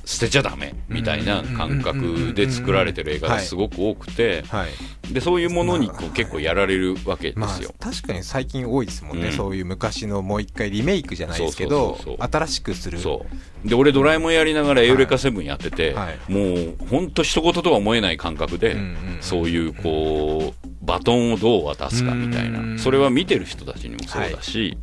[0.06, 4.44] 捨てちゃダメみたいな感覚で作られてる映画がすごく多くて。
[4.48, 5.14] はい。
[5.14, 7.74] でそういうものにこまあう結構やられるわけでまあすよ。
[7.80, 9.34] 確かに最近多いですもんね、うん。
[9.34, 13.00] そういう昔のもう一回リメイクじゃないですけそど新しくする。
[13.00, 13.26] そ
[13.64, 13.68] う。
[13.68, 16.32] で俺ドラえもんやりながらエウレカセブンやってて、はい。
[16.32, 18.78] もう本当一言とは思えない感覚で、
[19.22, 22.76] そういうこうバトンをどう渡すかみたいうん。
[22.76, 24.78] なそれは見てる人たちにもそうだし、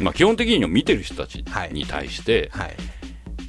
[0.00, 2.76] まあ、基本的には見てる人たちに対してはい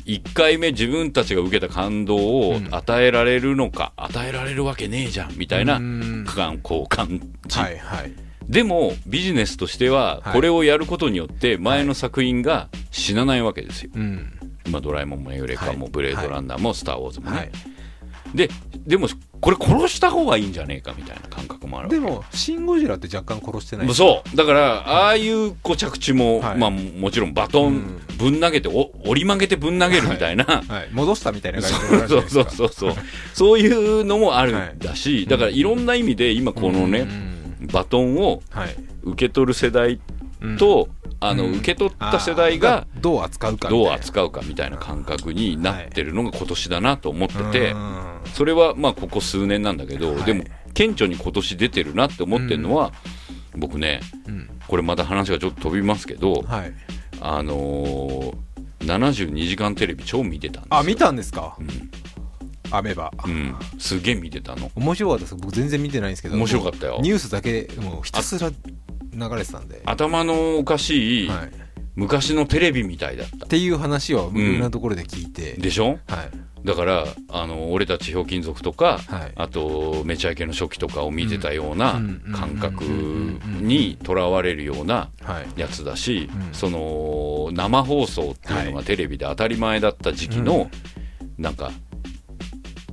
[0.07, 6.25] 1回目自分たちが受けた感動を与えられるのか、与えられるわけねえじゃんみたいなうん。
[6.25, 8.13] 感こう感じ、はいはい。
[8.47, 10.33] でもビジネスとしてははい。
[10.33, 13.91] これをやることによって前の作品が死なないわけですよ。
[13.95, 14.39] うん。
[14.71, 15.89] まあ、ドラえもんもエウレカもはい。
[15.91, 17.51] ブレードランナーもスター・ウォーズもね、はい
[18.33, 18.49] で
[18.85, 19.07] でも
[19.41, 23.93] これ殺した方がいいんじゃねえかみたいな感覚もあるでも「シン・ゴジラ」って若干殺してない。
[23.93, 24.35] そう。
[24.35, 26.57] だからああいうこう着地も、はい。
[26.57, 32.93] まあ、もちろんバトンぶん投げてお折り曲げてぶん投げるみたいな、はい、戻したみたいな感じでそうそうそうそう
[33.33, 33.59] そう。
[33.59, 37.01] いうのもあるんだし、だからいろんな意味で今このね、
[37.61, 37.67] うん。
[37.67, 38.75] バトンをはい。
[39.03, 39.99] 受け取る世代
[40.41, 40.57] うん。
[40.57, 41.53] と、あのうん。
[41.55, 48.19] 受け取った世代がどう扱うかどう扱うかみたいな感覚になってるのが今年だなと思ってて、うん。
[48.33, 50.23] それはまあここ数年なんだけど、はい。
[50.23, 52.93] でも顕著に今年出てるなって思ってるのは、
[53.55, 54.49] 僕ねうん。
[54.67, 56.73] これまた話がちょっと飛びますけど、はい。
[57.19, 58.35] あのー、
[58.81, 60.77] 72時間テレビ超見てたんですよ。
[60.77, 61.55] あ見たんですか？
[61.59, 61.91] うん。
[62.69, 63.11] アメバ。
[63.25, 64.69] うん、すげえ見てたの。
[64.75, 65.35] 面白かったです。
[65.35, 66.35] 僕全然見てないんですけど。
[66.35, 66.99] 面白かったよ。
[67.01, 68.51] ニュースだけもうひたすら
[69.17, 71.49] 流れてたんで、頭のおかしいはい、っ
[71.95, 75.99] 昔のテレビみたいだった、ていう話は僕いろんなところで聞いて、でしょ？
[76.07, 76.29] はい。
[76.65, 79.31] だからあの俺たちひょうきん族とか、はい。
[79.35, 85.59] あとめちゃイケの初期とかを見てたようなうん感覚うんにとらわれるようなはい。
[85.59, 86.53] やつだし、うん。
[86.53, 90.69] その生放送っていうのがテレビで当たり前だった時期の、
[91.37, 91.71] なんか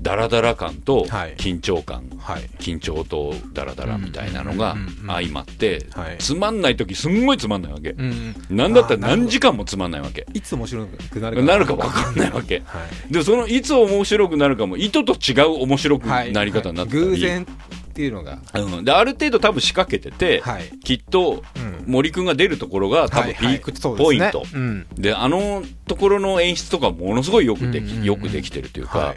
[0.04, 1.34] ダラダラ感とはい。
[1.36, 2.42] 緊張感、はい。
[2.58, 4.76] 緊張とダラダラみたいなのが
[5.06, 6.18] 相まって、はい。
[6.18, 10.26] つまんない時すんごいつまんないわけ、うんなんだったら何時間もつまんないわけ。
[10.34, 12.30] いつ面白くなるかなるか分かんない。
[12.30, 12.62] わけ。
[12.66, 13.12] はい。
[13.12, 20.64] でそのいつ面白くなるかも意図と違う面白くなり方になってたり、偶然っていうのが、うん、である程度多分仕掛けてて、はい。
[20.80, 24.86] きっとうん森君が出るところが多分ピークポイント、うん。
[24.94, 28.04] であのところの演出とかものすごいよくでき,、うんうんうん。
[28.04, 29.16] よくできてるというか、はい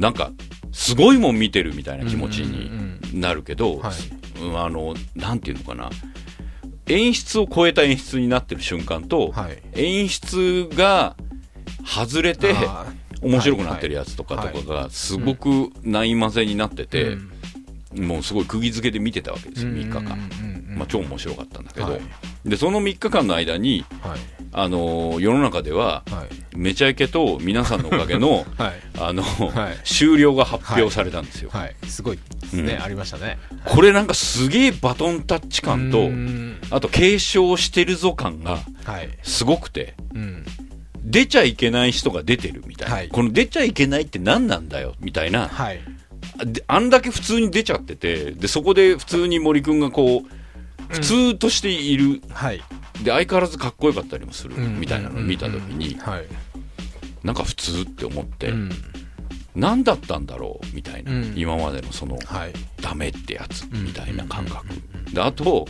[0.00, 0.32] なんか
[0.72, 3.90] すごいもん見てるみたいな気持ちになるけど、あ
[4.70, 5.90] のなんていうのかな。
[6.86, 9.62] 演出を超えた演出になってる瞬間と、はい。
[9.74, 11.16] 演出が
[11.84, 12.54] 外れて
[13.20, 17.18] 面白くなってるやつとかとかがすごくないまぜになってて、
[17.94, 20.30] もうすごい釘付けで見てたわけですよ3日間、
[20.76, 22.00] まあ、超面白かったんだけど、はい
[22.44, 24.18] でその3日間の間に、はい。
[24.52, 26.56] あのー世の中でははい。
[26.56, 28.72] めちゃイケと皆さんのおかげの はい。
[28.98, 29.78] あの、はい。
[29.84, 31.76] 終了が発表されたんですよ、はい。
[31.86, 32.82] すごいですね、うん。
[32.82, 33.38] ありましたね。
[33.64, 36.58] これなんかすげえバトンタッチ感とうん。
[36.70, 39.08] あと継承してるぞ感がはい。
[39.22, 40.44] すごくてうん。
[41.02, 43.08] 出ちゃいけない人が出てるみたいな、はい。
[43.08, 45.48] この出ちゃいけないって何なんだよみたいな。
[45.48, 45.80] はい。
[46.44, 50.39] であんだけ普通に出ちゃっててでそこで普通に森君がこう
[50.90, 52.62] 普通としている、はい。
[53.02, 54.80] で相変わらずかっこよかったりもするうん。
[54.80, 56.26] みたいなのを見た時にはい。
[57.22, 58.70] なんか普通って思って、うん。
[59.54, 61.32] 何だったんだろうみたいな、うん。
[61.36, 62.52] 今までのそのはい。
[62.80, 63.84] ダメってやつうん。
[63.84, 64.66] みたいな感覚、
[65.12, 65.66] であと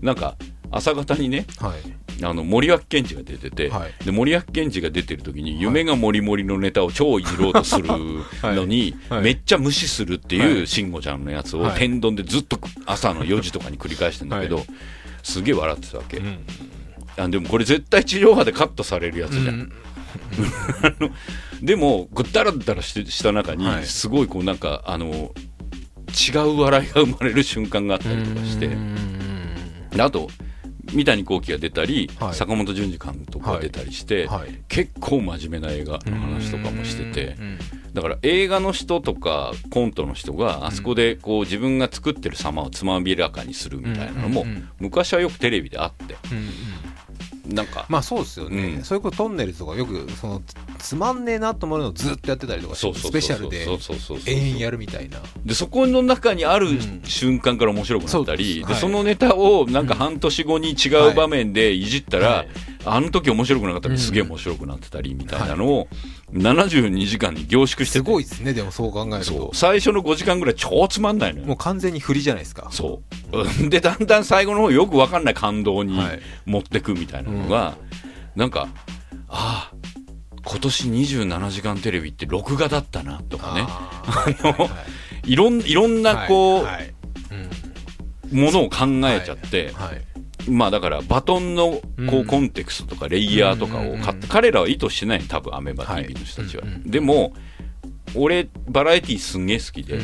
[0.00, 0.36] なんか
[0.70, 4.04] 朝方にねはいあの森脇健児が出てて、はい。
[4.04, 7.86] で森脇健児が出てる時に夢がもりもりのネタを超いじろうとする
[8.42, 9.22] のに、はい。
[9.22, 10.48] めっちゃ無視するってはい。
[10.48, 11.78] いう慎吾ちゃんのやつをはい。
[11.78, 14.62] 天丼でずっと朝の4時とかに繰り返してんだけど、は
[15.22, 16.38] すげえ笑ってたわけ、うん。
[17.16, 19.72] あでもこれ絶対地上波でカットされるやつじゃん、うん。
[21.62, 23.84] でもこうダラダラした中にはい。
[23.84, 25.32] すごいこうなんかあの
[26.08, 28.70] 違う笑いが生まれる瞬間があったりとかして。
[29.98, 30.28] あと
[30.92, 32.34] 三谷幸喜が出たり、はい。
[32.34, 34.60] 坂本淳二監督が出たりして、はい。
[34.68, 37.58] 結構真面目な映画の話とかもしててうん。
[37.94, 44.44] だから映画の人とかコントの人があそこでこう自分が作ってる様をつまびらかにするみたいなのも
[44.78, 46.16] 昔はよくテレビであって
[47.48, 47.86] なんか。
[47.88, 48.84] まあそうですよね、うん。
[48.84, 50.42] そういうことトンネルズとかよくその
[50.78, 55.18] つつまんねえなと思うのをずっとやってたりとかスペシャルでそうそうそうそう延々やるみたいな。
[55.44, 57.02] でそこの中にあるうん。
[57.04, 58.64] 瞬間から面白くなったり、そうです。
[58.64, 58.74] はい。
[58.74, 62.48] でそのネタをなんか半年後に違う場面でいじったら、はい
[62.84, 65.88] あの時面白くなかったのにすげえ面白くなってたりみたいなのを
[66.32, 67.98] 72時間に凝縮してて。
[67.98, 69.56] すごいですねでもそう考えるそとう。
[69.56, 71.46] 最初の5時間ぐらい超つまんないのよ。
[71.46, 72.68] もう完全に振りじゃないですか。
[72.70, 73.02] そ
[73.32, 73.38] う。
[73.40, 76.20] う んでだんだん最後の方よく分かんない感動にはい。
[76.46, 77.76] 持ってくみたいなのが、
[78.36, 78.68] なんか
[79.28, 79.76] ああ
[80.44, 83.64] 今年27時間テレビって録画だったなとかね。
[83.68, 84.10] あー。
[84.46, 84.76] はいはいは
[85.24, 85.32] い。
[85.32, 86.94] いろんいろんなこう、はいはい。
[88.32, 90.02] ものを考えちゃって、はい
[90.48, 92.26] まあだからバトンのこううん。
[92.26, 97.32] コンテクストとかレイヤーとかをかうん彼らは意図してない多分アメバはい TV の人たちは、でも
[98.14, 99.98] 俺バラエティーすんげえ好きで、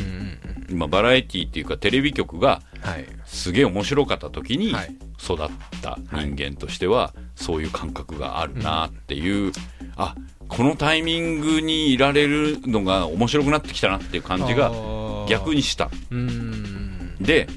[0.69, 3.05] 今バラエティーっていうかテレビ局がはい。
[3.25, 4.95] すげえ面白かった時にはい。
[5.17, 5.37] 育っ
[5.81, 9.51] た人間としてはそういう感覚があるなっていう、
[9.95, 10.15] あ
[10.47, 14.71] このタイミングにいられるのが面白くなってきたなっていう感じが
[15.27, 15.89] 逆にした。
[16.11, 17.15] うん。
[17.19, 17.47] で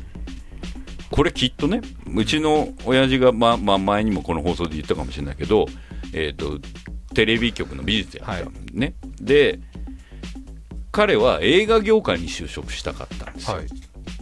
[1.11, 1.80] これきっとね
[2.14, 5.66] うちの親父がまあまあ前にもこの放送で言ったかもしれないけど、
[6.12, 6.59] えー、と
[7.14, 8.48] テレビ局の美術やった、はい。
[8.72, 9.61] ねで
[10.92, 13.66] 彼は映画業界に就職したかったんですよ、はい。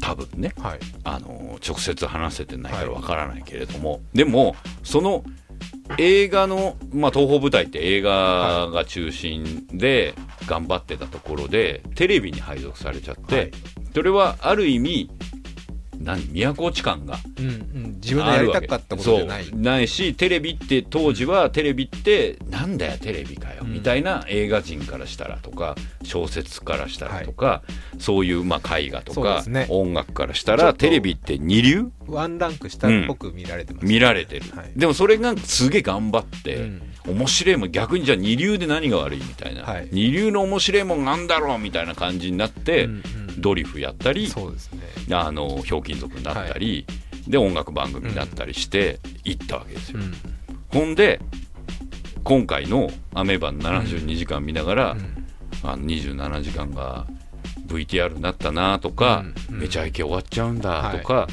[0.01, 0.53] 多分ね。
[0.59, 0.79] はい。
[1.05, 2.95] あの直接話せてないからはい。
[2.97, 5.25] わからないけれども、でもその
[5.99, 10.15] 映画の、まあ、東宝舞台って映画が中心で
[10.47, 13.51] 頑張ってたところでテレビに配属されちゃって、はい。
[13.95, 15.11] それはある意味
[16.01, 19.51] 何都落ち感がうんうん自分のやりたかったことじゃない。
[19.53, 23.73] ないしテレビって当時はテレビってなんだよテレビかよ、うん。
[23.73, 27.63] みたいな映画人からしたらとか小説からしたらとか、
[27.99, 29.67] そういうまあ絵画とか、ね。
[29.69, 31.91] 音楽からしたらテレビって二流？
[32.07, 34.73] ワンランク下っぽく見られてます、見られてる、はい。
[34.77, 36.83] でもそれがすげえ頑張って、うん。
[37.09, 37.73] 面白いもん。
[37.73, 39.89] 逆にじゃあ二流で何が悪いみたいな、はい。
[39.91, 44.81] 二流の面白いもんなんだろうみたいな感じになって、うんうんドリフやったりそうですね。
[45.13, 46.87] あのひょうきん族になったり、
[47.29, 50.15] で音楽番組になったりして行ったわけですよ、うん。
[50.69, 51.21] ほんで
[52.25, 55.27] 今回の「アメバの72時間」見ながら、うん。
[55.63, 57.07] あの27時間が
[57.67, 59.55] VTR になったなとか、うん。
[59.55, 59.61] うん。
[59.61, 61.27] めちゃイケ終わっちゃうんだとか、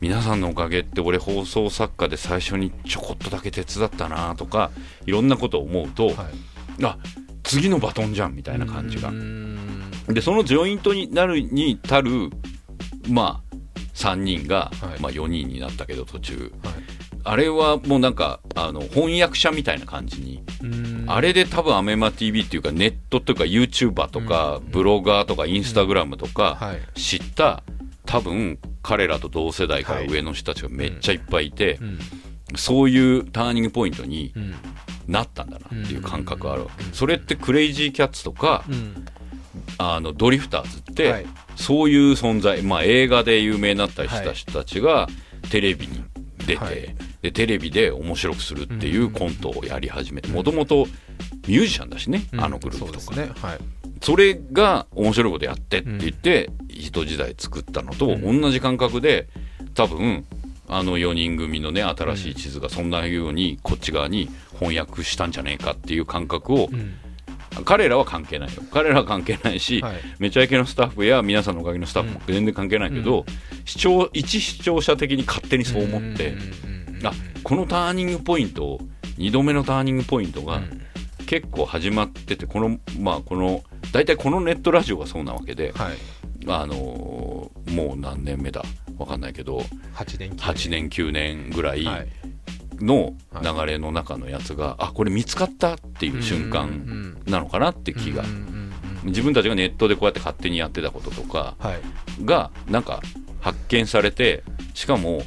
[0.00, 4.70] 皆さんのおかげって俺放送作家で最初にちょこっとだけ手伝ったなとか
[5.06, 6.16] いろんなことを思うと、はい。
[6.84, 6.98] あ
[7.42, 9.08] 次のバトンじゃんみたいな感じが。
[9.08, 9.12] う。
[9.12, 9.63] ん
[10.08, 12.30] でそのジョイントになるに足る
[13.08, 13.54] まあ
[13.94, 15.00] 3人が、はい。
[15.00, 16.52] まあ、4人になったけど途中。
[16.62, 16.74] はい。
[17.26, 21.04] あれはもうなんかあの翻訳者みたいな感じに、うん。
[21.06, 27.00] あれで多分アメマ TV っていうかネットというか YouTuber とか、うんブロガーとかインスタグラムとかはい。
[27.00, 27.62] 知った
[28.04, 31.98] 多分彼らと同世代から上の人たちがめっちゃいっぱいいて、うん。
[32.56, 34.54] そういうターニングポイントにうん。
[35.06, 36.92] なったんだなっていう感覚があるわけ、うん。
[36.92, 39.04] それってクレイジーキャッツとか、うん
[39.78, 41.26] あのドリフターズって、はい。
[41.56, 45.08] そういう存在、まあ、映画で有名になったりした人たちが
[45.50, 46.04] テレビに
[46.38, 46.94] 出て、はい。
[47.22, 50.86] でテレビで面白くするっていうコントをやり始めてもともと
[51.46, 53.16] ミュージシャンだしね、あのグループとか。
[53.16, 53.30] ね。
[53.40, 53.58] はい。
[54.02, 59.28] それが面白いことやってって言って、人時代作ったのと同じ感覚で
[59.74, 60.26] 多分
[60.68, 64.28] あの4人組のね新しい地図がそんなようにこっち側に
[64.58, 66.96] 翻訳したんじゃねえかっていう感覚を、うん
[67.64, 68.62] 彼らは関係ないよ。
[68.72, 69.96] 彼らは関係ないし、はい。
[70.18, 73.24] めちゃイケのスタッフや皆さんのおかげのスタッフも全然関係ないけど、
[73.64, 78.80] 視聴一視聴者的に勝手にそう思って、うんうんうんうんあこのターニングポイント
[79.18, 80.80] 2度目のターニングポイントがうん。
[81.26, 85.96] 結構始まっててこのまあこの大体このネットラジオがそうなわけで、はい。
[86.48, 88.62] あのーもう何年目だ？
[88.98, 89.58] わかんないけど
[89.94, 90.88] 8年8年。
[90.88, 92.08] 9年ぐらいはい
[92.80, 98.24] の流れの中のやつが、あこれ見つかったっていう瞬間なのかなって気が。
[99.04, 102.24] 自分たちがネットでこうやって勝手にやってたこととかはい。
[102.24, 103.02] がなんか
[103.40, 105.22] 発見されてしかも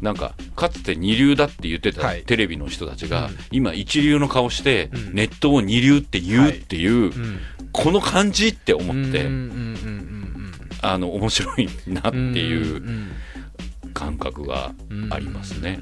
[0.00, 2.22] なんかかつて二流だって言ってたはい。
[2.22, 3.36] テレビの人たちが、うん。
[3.50, 5.14] 今一流の顔してうん。
[5.14, 7.40] ネットを二流って言うっていう、うん。
[7.72, 9.26] この感じって思って、
[10.80, 13.10] あの面白いなってうんいううん。
[13.92, 14.72] 感覚が
[15.10, 15.80] ありますね。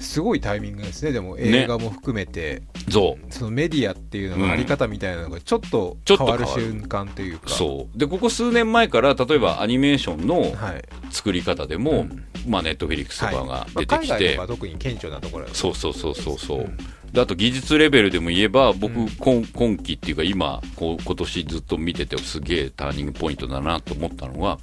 [0.00, 1.12] すごいタイミングですね。
[1.12, 1.42] でもね。
[1.62, 3.32] 映画も含めて、そう。
[3.32, 6.46] そのメディアっていうののあり方みたいなのがちょっとちょっと変わる。
[6.46, 7.48] 瞬間というか。
[7.48, 7.98] そう。
[7.98, 10.84] でここ数年前から例えばアニメーションのはい。
[11.10, 12.24] 作り方でも、うん。
[12.46, 16.70] まあ、ネットフィリックスとかが出てきて、海外とか特に顕著なところそうそうそうそうそう、
[17.16, 24.58] あと技術レベルでも言えば僕、うん今今期っていうか今こう今年ずっと見ててすげえターニングポイントだなと思ったのは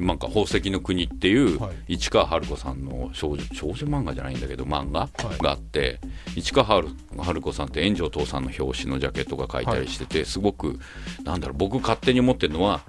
[0.00, 1.94] なんか宝石の国っていうはい。
[1.94, 5.42] 市川春子さんの少女少女漫画じゃないんだけど漫画い。
[5.42, 6.00] があって、
[6.36, 10.78] 市川春春子さんって炎上父さんの表紙のジャケットが書いたりしてて、すごく
[11.24, 12.80] なんだろう僕勝手に思ってるのは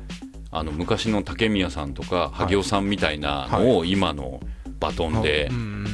[0.52, 4.40] あの昔の竹宮さんとか萩尾さんみたいなのを今の
[4.82, 5.50] バトンで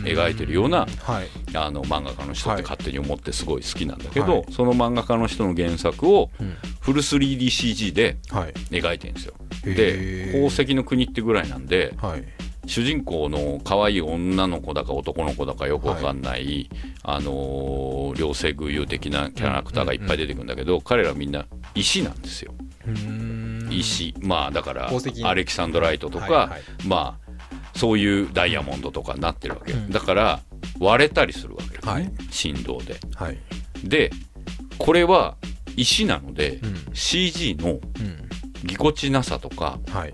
[0.06, 1.28] 描いてるようなはい。
[1.56, 4.46] あの漫画家の人って勝手に思ってすごい好きなんだけど、はい。
[4.52, 6.56] その漫画家の人の原作をうん。
[6.80, 8.54] フル 3DCG ではい。
[8.72, 9.34] 描いてるんですよ。
[9.66, 12.24] へでー宝石の国ってぐらいなんではい。
[12.66, 16.70] 主人公の可愛い女の子だか男の子だかよくわかんない、
[17.02, 22.54] あのー両性具有的なキャラクターがいっぱい出てくるんだけど、彼らみんな石なんですよ。
[23.70, 24.14] 石。
[24.22, 24.92] まあだから
[25.24, 26.62] アレキサンドライトとか、はいはい。
[26.86, 27.27] まあ
[27.78, 29.90] そういうダイヤモンドとかになってるわけ、うん。
[29.92, 30.40] だから
[30.80, 32.12] 割れたりするわけですね、はい。
[32.32, 33.00] 振動で。
[33.16, 33.38] はい。
[33.84, 34.12] で
[34.78, 35.38] これは
[35.76, 36.76] 石なので、うん。
[36.94, 37.82] CG のうん。
[38.64, 40.14] ぎこちなさとかはい。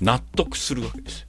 [0.00, 1.26] 納得するわけですよ、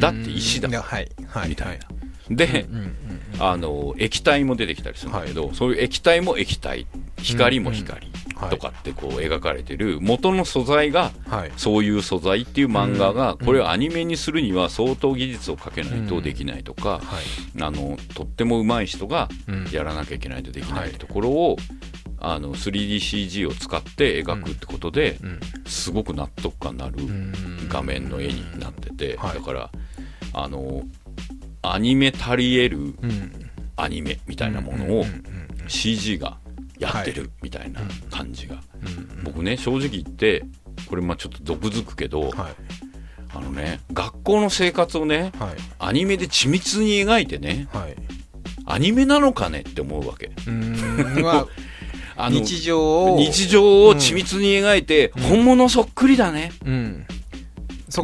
[0.00, 1.08] だって石だはい。
[1.26, 1.48] はい。
[1.50, 1.86] みたいな。
[2.30, 2.96] で、うんうんうん
[3.38, 6.86] あの液体も出てきたりするんだけど、そういう液体も液体。
[7.22, 11.52] 光も光はいとかってこう描かれてる元の素材がはい。
[11.56, 13.46] そういう素材っていう漫画がうん。
[13.46, 17.00] これをアニメにするには相当技術をかけないとできないとか、は
[17.56, 17.62] い。
[17.62, 19.70] あのとっても上手い人がうん。
[19.72, 21.56] やらなきゃいけないとできなはいいところを、
[22.18, 25.40] あの 3DCG を使って描くってことで、うん。
[25.66, 27.68] すごく納得感のあるうん。
[27.68, 29.34] 画面の絵になってて、はい。
[29.34, 29.70] だから
[30.34, 30.82] あの
[31.62, 33.50] アニメ足り得るうん。
[33.76, 35.04] アニメみたいなものを
[35.68, 36.38] CG が
[36.78, 39.24] やってるみたいな感じが、うん。
[39.24, 40.44] 僕ね正直言って
[40.88, 42.54] これまあちょっと毒づくけど、はい。
[43.34, 45.56] あのね学校の生活をねはい。
[45.78, 47.96] アニメで緻密に描いてねはい。
[48.66, 50.30] アニメなのかねって思うわけ。
[52.30, 53.18] 日常を。
[53.18, 57.06] 日常を緻密に描いて、本物そっくりだね、うん。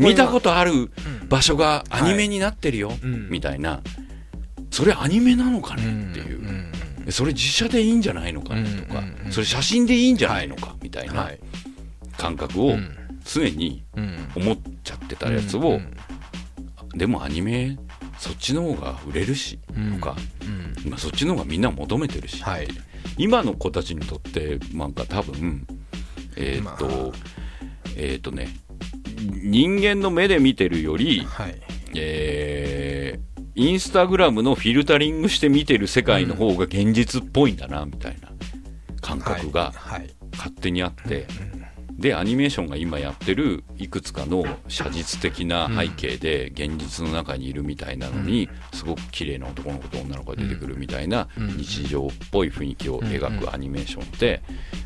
[0.00, 0.90] 見たことあるうん。
[1.28, 3.28] 場所がアニメになってるよ、うん。
[3.30, 3.80] みたいな。
[4.70, 6.72] それアニメなのかねっていう、ん
[7.11, 11.40] それ実写でいいんじゃないのかねとか、それ写真でいいんじゃないのか、みたいなはい。
[12.16, 12.96] 感覚をうん。
[13.24, 14.28] 常にうん。
[14.36, 15.96] 思っちゃってたやつを、うん
[16.94, 17.78] でもアニメ
[18.18, 19.94] そっちの方が売れるし、うん。
[19.94, 20.14] とか、
[20.84, 20.90] うん。
[20.90, 22.68] まあ、そっちの方がみんな求めてるし、はい。
[23.16, 25.66] 今の子たちにとってなんか多分
[26.36, 27.12] えーっと、まあ。
[27.96, 28.48] えーっとね
[29.42, 31.55] 人間の目で見てるより、はい。
[31.94, 38.30] えーインスタグラムのフィルタリングして見てる世界の方が現実っぽいんだなみたいな
[39.00, 41.26] 感覚がはい勝手にあって、
[41.92, 54.42] でアニメーションが今やってるいくつかの写実的な背景で現実の中にいるみたいなのに、すごく綺麗な男の子と女の子が出てくるみたいな日常っぽい雰囲気を描くアニメーションって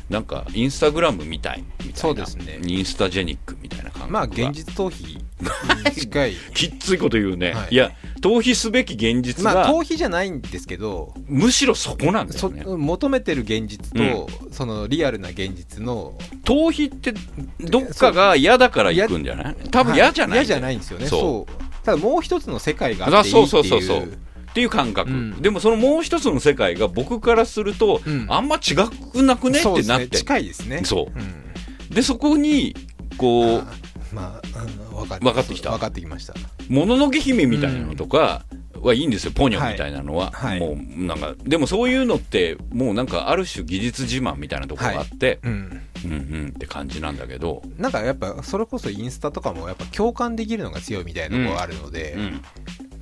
[0.09, 1.95] なんかインスタグラムみたいみたいな。
[1.95, 2.59] そうですね。
[2.61, 4.07] インスタジェニックみたいな感覚が。
[4.11, 5.23] まあ現実逃避
[6.53, 7.67] きっついこと言うね、はい。
[7.71, 17.13] い、や逃避すべき現実が、まあ逃避じゃないんですけどむしろそこなんだよそね求めてる現実と、そのリアルな現実の逃避って
[17.59, 19.55] どっかが嫌だから行くんじゃない？
[19.69, 21.07] 多分嫌じゃない、嫌じゃないんですよね。
[21.07, 21.19] そう。
[21.21, 21.83] そう。
[21.85, 23.63] ただもう一つの世界があっていいってそう。
[23.63, 24.03] そうそうそいう。
[24.03, 25.41] うっていう感覚、うん。
[25.41, 28.25] でもそのもう一つの世界が僕からすると、うん。
[28.29, 29.59] あんま違くなくね？
[29.59, 30.17] ってなって。
[30.17, 30.81] 近いですね。
[30.83, 31.19] そう。
[31.19, 31.93] うん。
[31.93, 32.75] でそこに
[33.17, 33.65] こうあ
[34.13, 35.71] まああの分か分かってきた。
[35.71, 36.33] 分かってきました
[36.69, 38.45] 「もののけ姫」みたいなのとか
[38.81, 39.31] はいいんですよ。
[39.31, 40.59] ポニョみたいなのは、はい。
[40.59, 45.81] もうなんかでもそういうのってもうなんかある種技術自慢みたいなところがあって、うん。
[46.05, 52.41] うんうんって感じなんだけど、なんかやっぱそれこそインスタとかもやっぱ共感できるのが強いみたいなところがあるので、うん、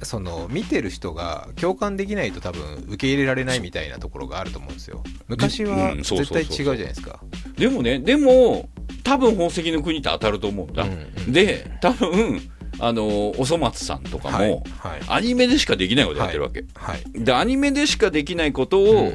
[0.01, 5.03] その見てる人が共感できないと多分受け入れられないみたいなところがあると思うんですよ。
[5.28, 7.20] 昔は絶対違うじゃないですか。
[7.58, 8.70] でもねでも
[9.03, 11.31] 多分宝石の国って当たると思うんだ、うんうん。
[11.31, 12.41] で多分
[12.79, 15.01] あのおそ松さんとかも、はいはい。
[15.07, 19.13] アニメでしかできないことやってるわけ、はいでアニメでしかできないことを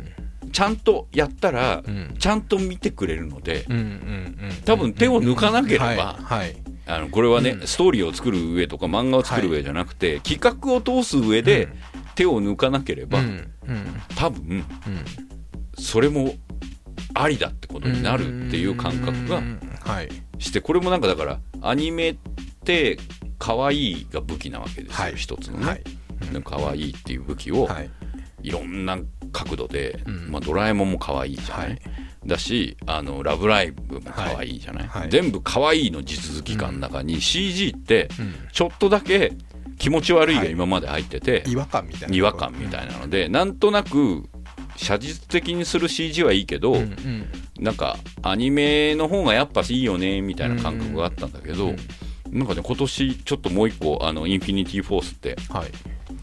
[0.53, 2.17] ちゃんとやったら、うん。
[2.19, 6.57] ちゃんと見てくれるので、うんうんうん多分手を抜かなければはいはい。
[6.87, 7.67] あのこれはね、うん。
[7.67, 11.73] ストーリーを作る上とか漫画を作る上じゃなくて、企画を通す上でうん。
[12.17, 13.27] 手を抜かなければ、うん。
[13.69, 14.03] うん。
[14.17, 14.65] 多分
[15.79, 16.35] それも
[17.15, 20.09] ありだってことになるっていう感覚がうんはい。
[20.39, 22.17] してこれもなんかだからアニメっ
[22.65, 22.99] て
[23.39, 25.17] 可愛いが武器なわけですよ、はい。
[25.17, 25.83] 一つのね、はい。
[26.45, 27.91] 可愛いっていう武器を、はい。
[28.43, 28.99] いろんな
[29.33, 30.31] 角度で、うん。
[30.31, 31.81] まあ、ドラえもんも可愛いじゃない、はい。
[32.27, 35.03] だしあのラブライブも可愛いじゃない、はい。
[35.03, 35.11] はい。
[35.11, 38.35] 全部可愛いの地続き感の中に CG ってうん。
[38.53, 39.33] ちょっとだけ
[39.79, 44.29] 気持ち悪いが今まで入ってて、違和感みたいな違和感みたいなので、なんとなく
[44.81, 47.27] 写実的にする CG はいいけど、うんうん。
[47.59, 51.77] なんかアニメの方がやっぱいいよねみたいな感覚があったんだけど、うん。
[52.31, 55.71] なんかね今年ちょっともう一個あのインフィニティ・フォースってはい。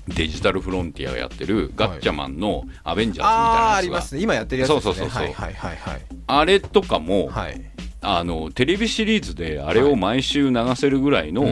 [0.07, 4.21] デジタルフロンティアがやってるガッチャマンのアベンジャーズみたいなやつが、ああーありますね。
[4.21, 4.93] 今やってるやつですね。
[4.93, 5.23] そうそうそうそう。
[5.23, 6.01] はいはいはいはい。
[6.27, 7.61] あれとかも、はい
[8.09, 11.45] あのテレビシリーズであれを毎週流せるぐらいの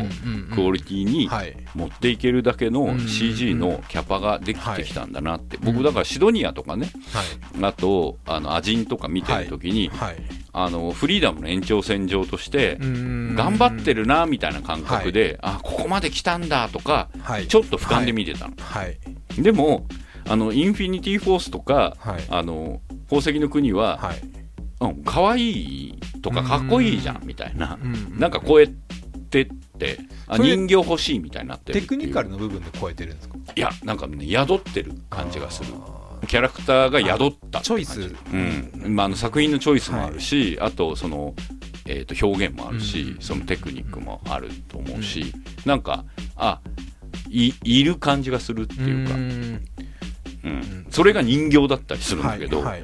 [0.54, 1.56] クオリティにはい。
[1.76, 5.74] 持っていけるだけの CG のキャパができてきたんだなって、はい。
[5.74, 6.90] 僕だからシドニアとかね。
[7.12, 7.66] はい。
[7.66, 10.16] あとあのアジンとか見てる時に、はい。
[10.54, 17.48] あのフリーダムの延長線上として頑頑張ってるなみたいな感覚で、あここまで来たんだとかはい。
[17.48, 18.98] ちょっと俯瞰で見てたの、はい。
[19.38, 19.86] でも
[20.28, 22.24] あのインフィニティ・フォースとか、はい。
[22.30, 22.80] あの
[23.10, 24.45] 宝石の国は、はい
[24.82, 28.20] うん、可愛いとかかっこいいじゃんみたいな、うん。
[28.20, 28.68] なんか超え
[29.30, 29.48] てっ
[29.78, 33.36] てあ人形欲しいみたいになってるテクニカルの部分で超えてるんですか？
[33.56, 35.70] いやなんかね宿ってる感じがする。
[35.74, 38.16] あキャラクターが宿ったチョイス。
[38.34, 38.96] うん。
[38.96, 41.36] まあ、あの作品のチョイスもあるし、あとその、
[41.86, 43.22] えー、と表現もあるし、うん。
[43.22, 45.34] そのテクニックもあると思うし、
[45.66, 46.06] なんか
[46.36, 46.62] あ
[47.30, 49.20] いいる感じがするってーいうか、ん。
[50.44, 50.88] うん。
[50.90, 52.84] それが人形だったりするんだけど、はいはい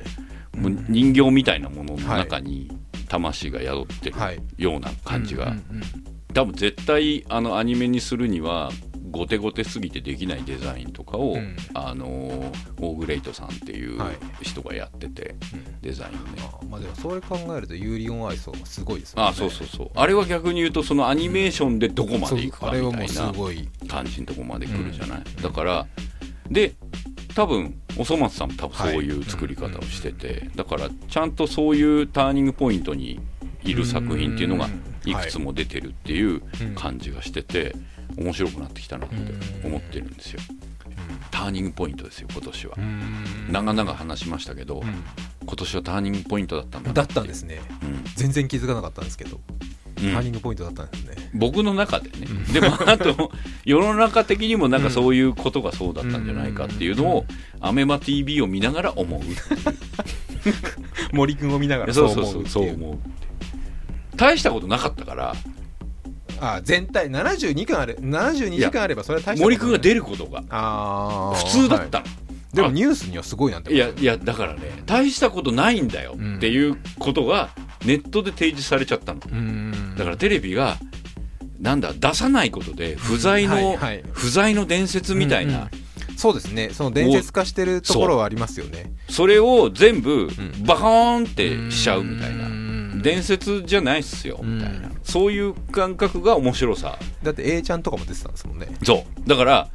[0.62, 2.70] もう人形みたいなものの中に
[3.09, 4.41] 魂が宿ってるはい。
[4.57, 5.55] ような感じが、
[6.34, 8.72] 多分絶対あのアニメにするには
[9.09, 11.55] ゴテゴテすぎてできないデザインとかを、うん。
[11.74, 12.51] あのー
[12.84, 14.16] オーグレイトさんっていうはい。
[14.41, 15.82] 人がやってて、うん。
[15.82, 19.24] デザインをねまあでもそれ考えるとユーリオンアイスはすごいですね。
[19.24, 19.91] あそうそうそう。
[19.95, 23.68] あれは逆に言うとそのアニメーションでどこまでいくかみたいなすごい。
[23.89, 25.43] 感じのとこまで来るじゃない、うん。
[25.43, 25.86] だから
[26.49, 26.76] で
[27.36, 33.20] 多分おそ松さんも多分はいそういう作り方をしてて、だからちゃんとそういうターニングポイントに
[33.64, 34.70] いる作品っていうのが
[35.06, 36.42] いくつも出てるっていう
[36.76, 37.76] 感じがしてて
[38.18, 39.16] 面白くなってきたなって
[39.66, 40.40] 思ってるんですよ。
[41.32, 42.76] ターニングポイントですよ今年は。
[42.78, 43.52] うん。
[43.52, 44.84] 長々話しましたけどう
[45.46, 47.62] 今年はターニングポイントだったんだんだったんですね。
[47.84, 48.04] うん。
[48.16, 49.38] 全然気づかなかったんですけど。
[49.38, 51.30] うんターニングポイントだったんですね。
[51.34, 52.43] 僕の中でね、うん。
[52.54, 53.32] でもあと
[53.66, 57.26] 世の中的にもなんかそういうことがそうだったんじゃないかっていうのを、
[57.60, 59.22] アメマ TV を見ながら思う
[61.14, 62.26] 森君を見ながらそそうう。
[62.26, 62.97] そうそうそう思う
[64.16, 65.36] 大したことなかったから。
[66.43, 70.41] あ全体72巻あれ72時間あればそれは大した森君が出るることが
[71.36, 76.36] 普通だったの、はいでもニュースにはすごいなんてい、やいやだからね大したことないんだようん。
[76.38, 77.49] っていうことが
[77.86, 79.22] ネットで提示されちゃったの。
[79.32, 79.95] うん。
[79.97, 80.78] だからテレビが
[81.60, 84.04] なんだ出さないことで不在の、はいはい。
[84.12, 85.70] 不在の伝説みたいな、
[86.18, 86.72] そうですね。
[86.72, 88.91] その伝説化してるところはありますよね。
[89.10, 90.66] それを全部ん。
[90.66, 92.47] バカーンってしちゃうみたいな。
[92.47, 93.02] うん。
[93.02, 96.99] 伝説じゃないっすよ、みたいな、うんそういう感覚が面白さ。
[97.24, 98.68] だって A ちゃんとかも出てたんですもんね。
[98.84, 99.28] そう。
[99.28, 99.70] だから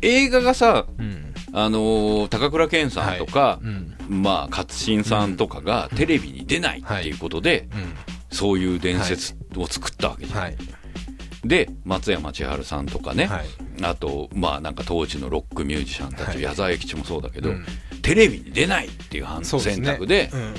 [0.00, 3.96] 映画がさうんあのー高倉健さんとか、うん。
[4.22, 7.94] まあ勝新さんとかがテレビに出ないっていうことで、うん。
[8.30, 10.56] そういう伝説を作ったわけじゃん、はい。
[11.46, 13.46] で松山千春さんとかね、はい。
[13.82, 16.42] あとまあなんか当時のロックミュージシャンたち、はい。
[16.42, 17.64] 矢沢永吉もそうだけど、うん。
[18.02, 20.54] テレビに出ないっていう選択でうん。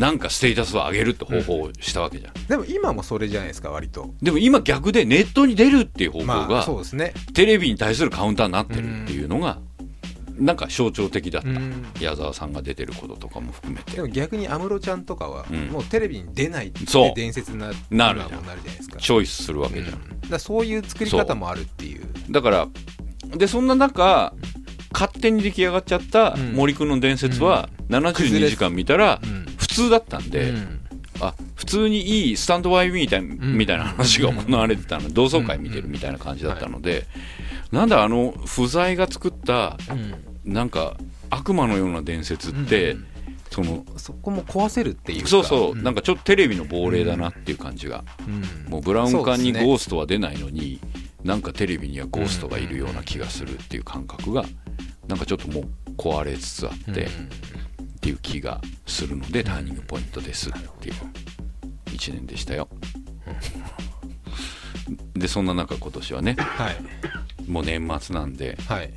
[0.00, 4.14] なんかステータスを上げるって方法をしたわけじゃん、でも今もそれじゃないですか割と。
[4.22, 7.12] でも今逆でネットに出るっていう方向まあがそうですね。
[7.34, 9.58] テレビに対するカウンターになってるっていうのが
[10.38, 11.86] なんか象徴的だった、うん。
[12.00, 13.92] 矢沢さんが出てることとかも含めて。
[13.92, 15.66] でも逆に安室ちゃんとかはうん。
[15.68, 16.80] もうテレビに出ないって
[17.14, 18.98] 伝説にななるじゃなるじゃないですか。
[18.98, 20.30] チョイスするわけじゃん、うん。
[20.30, 22.06] だそういう作り方もあるっていう。
[22.30, 22.68] だから
[23.36, 24.32] でそんな中
[24.92, 26.52] 勝手に出来上がっちゃったうん。
[26.52, 30.80] 森くんの伝説は72時間見たらうん普通だったんで、うん。
[31.20, 35.08] あ普通にいいスタンドバイみたいみたいな話が行われてたの。
[35.10, 37.06] 同窓会見てるみたいな感じだったので、
[37.72, 40.14] なんだあの不在が作ったうん
[40.48, 40.96] なんか
[41.30, 43.06] 悪魔のような伝説って、うん。
[43.50, 45.28] そのそこも壊せるっていうか。
[45.28, 45.82] そうそう、ん。
[45.82, 48.70] なんかちょっとテレビの亡霊だなっていう感じが、うん。
[48.70, 50.80] もうブラウン管にゴーストは出ないのに、
[51.24, 54.44] なんかテレビにはゴーストがいるような気がするっていう感覚が
[55.08, 55.64] なんかちょっともう
[55.96, 57.06] 壊れつつあって、っ
[58.00, 60.94] ていう気がするのでターニングポイントですっていう。
[61.86, 62.68] 1年でしたよ。
[65.14, 66.76] でそんな中今年はねはい。
[67.50, 68.92] もう年末なんではい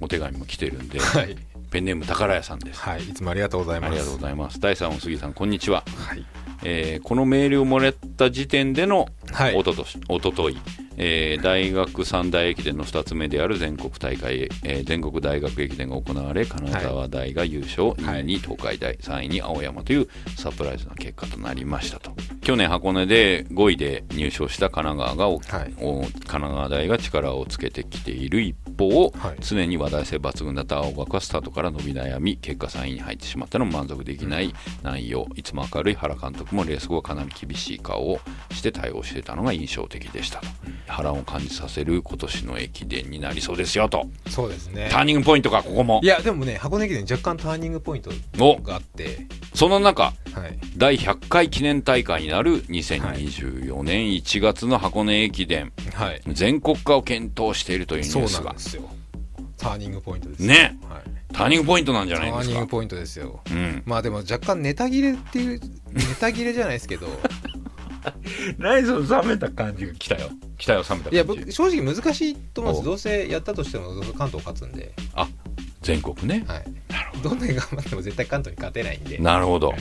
[0.00, 1.36] お手紙も来てるんで、はい
[1.70, 2.80] ペンネーム宝屋さんです。
[2.80, 4.60] はいいつもありがとうございますありがとうございます。
[4.60, 5.82] 第3お杉さんこんにちは。
[5.96, 6.24] はい
[6.62, 10.56] えーこのメールをもらった時点でのはいおととし、おととい、
[10.96, 22.12] えー大学三大駅伝の2つ目である全国大会、えー全国大学駅伝が行われ金沢大が優勝、2位に東海大3位に青山というサプライズな結果となりましたと。
[22.42, 25.74] 去年箱根で5位で入賞した神奈川がお、はい。
[25.80, 29.36] お神奈川大が力をつけてきている一方、はい。
[29.40, 35.26] 常に話題性抜群だった青学はスタートから伸び悩み結果3位に入ってしまったのも満足できない内容。
[35.34, 38.20] いつも明るい原監督もレース後はかなり厳しい顔を
[38.52, 40.46] して対応していたのが印象的でしたと、
[40.86, 44.08] 波乱を感じさせる今年の駅伝になりそうですよと。
[44.28, 44.88] そうですね。
[44.90, 46.00] ターニングポイントかここも。
[46.02, 49.26] いやでもね箱根駅伝若干ターニングポイントおがあって。
[49.54, 50.58] その中はい。
[50.76, 56.20] 第100回記念大会になる2024年1月の箱根駅伝、はい。
[56.28, 58.44] 全国化を検討しているというニュースが。
[58.46, 58.82] なんですよ。
[59.56, 60.76] ターニングポイントですね。
[60.88, 61.02] はい。
[61.32, 62.54] ターニングポイントなんじゃターないですか。
[62.54, 63.40] ニングポイントですよ。
[63.50, 63.82] うん。
[63.86, 65.60] まあでも若干ネタ切れっていう
[65.92, 67.06] ネタ切れじゃないですけど
[68.58, 70.30] 何その冷めた感じが来たよ。
[70.58, 71.14] 来たよ冷めた感じ。
[71.16, 75.28] いや僕正直難しいと思うんでおすどうせやったとしても関東勝つんで、あ
[75.82, 76.44] 全国ね。
[76.46, 76.64] はい、
[77.22, 77.34] ど。
[77.34, 79.18] んなに頑張っても絶対関東に勝てないんで。
[79.18, 79.74] なるほど。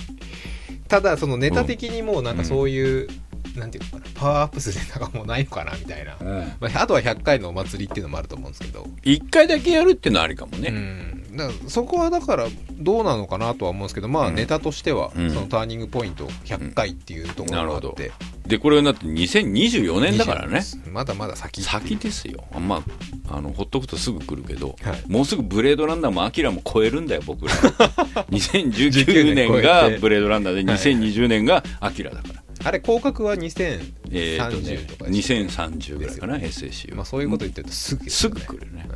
[0.88, 3.08] ただそのネタ的にもうなんかそういう、
[3.56, 6.18] なんていうのかなパワーアップするネタがもうないのかなみたいな、
[6.60, 14.36] まあ、あとは100回のお祭りっていうのもあると思うんですけど、一回だけやるっていうのはありかもうね、ん、だそこはだからどうなのかなとは思うんですけどまあうん。
[14.36, 15.32] ネタとしてはうん。
[15.32, 17.92] そのターニングポイント100回っていうところがあなるほど。
[17.92, 18.12] って、
[18.48, 20.60] でこれになって2024年だからね。
[20.60, 21.62] 20まだまだ先。
[21.62, 22.44] 先ですよ。
[22.60, 22.84] ま
[23.28, 25.04] ああのほっとくとすぐ来るけど、はい。
[25.08, 27.54] もうすぐブレードランナーもアキラも超えるんだよ僕ら。
[28.30, 30.80] 2019年超がブレードランナーではい。
[30.80, 38.88] 2020年がアキラだから、あれ広角は2030えーとかね2030ぐらいかな SSC は、まあ、そういうこと言ってるとすぐですぐ来るね、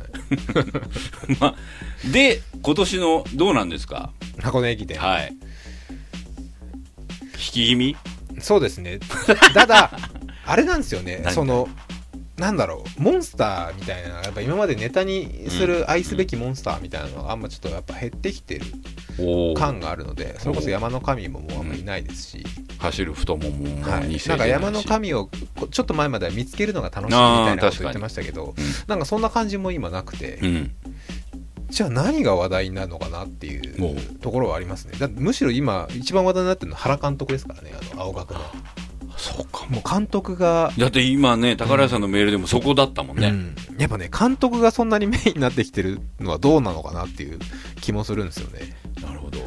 [1.40, 1.54] まあ、
[2.10, 4.12] で今年のどうなんですか？
[4.40, 4.98] 箱根駅伝。
[4.98, 5.32] はい。
[7.34, 7.96] 引き気味？
[8.40, 9.00] そうですね。
[9.54, 9.90] ただ
[10.46, 11.20] あれなんですよね。
[11.24, 11.68] 何その
[12.38, 18.66] なんだろうモンスターみたいなやっぱ今までネタにする愛すべきモンスターみたいなのがあんまちょっとやっぱ減ってきてる。
[19.56, 22.44] 感があるのでそれこそ山の神ももうあんまりいないですし、
[22.78, 24.02] 走る太もももはい。
[24.10, 28.54] 2世なんか山の神をこちょっと前までは見つけるのが楽しいみたいなこと言ってましたけど
[28.86, 30.70] なんかそんな感じも今なくて、うん
[31.70, 33.94] じゃあ何が話題になるのかなっていおう。
[33.94, 34.94] うところはありますね。
[34.98, 38.40] だむしろ今一番話題になってるのは原監督ですからねあの青学の
[39.18, 43.56] そうかも監督がだって今ね宝屋さんのメールでもそこだったもんね、うん。
[43.76, 47.38] やっぱね監督がそんなにメインになってきてるのはどうなのかなっていう
[47.80, 48.76] 気もするんですよね。
[49.02, 49.40] なるほど、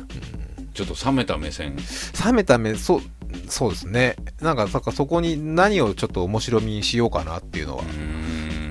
[0.73, 1.77] ちょっと冷めた目線。
[2.23, 3.01] 冷めた目そう
[3.47, 4.17] そうですね。
[4.41, 7.83] なんかなんかそこに何をちょっと面白みにしようかなっていうのは、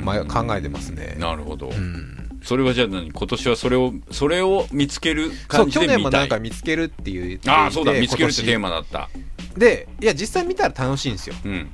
[0.03, 1.17] まあ考えてますね。
[1.19, 2.29] なるほど、うん。
[2.43, 3.11] それはじゃあ何？
[3.11, 7.99] 今年はそれをそれを見つけるそう感じ去で見た年もないんか見つけるっていうああそうだ。
[7.99, 9.09] 見つけるってテーママだった
[9.57, 11.35] でいや実際見たら楽しいんですよ。
[11.45, 11.71] うん。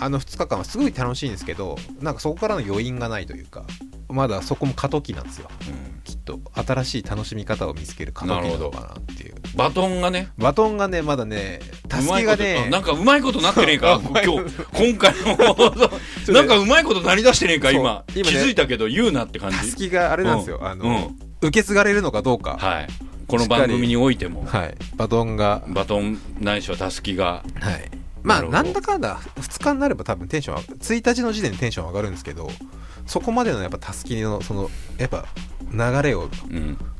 [0.00, 3.64] あの2日間はすごい楽しいんですけどなんかそこからの余韻がないというか
[4.08, 5.50] まだそこも過渡期なんですよ。
[6.04, 9.34] きっと新しい楽しみ方を見つける過渡期なのかなっていう。
[9.54, 10.30] バトンがね。
[10.38, 14.00] バトンがねまだねたすきがねなんかうまいことなってねえか。
[14.24, 18.04] 今日今回のなんかうまいことなりだしてねえか今。
[18.14, 19.58] 今、ね、気づいたけど言うなって感じ。
[19.58, 22.56] たすきがあれなんですよ、うん、あの、うん、受け継がれるのかどうか。
[22.58, 25.62] はいこの番組においても、はい、バトンが。
[25.68, 27.44] バトンないしはたすきが。
[27.60, 27.90] はい。
[28.22, 32.50] まあなんだかんだ2日になれば多分テンション1日の時点でテンション上がるんですけど
[33.06, 34.68] そこまでのやっぱたすきのその
[34.98, 35.26] やっぱ
[35.72, 36.28] 流れを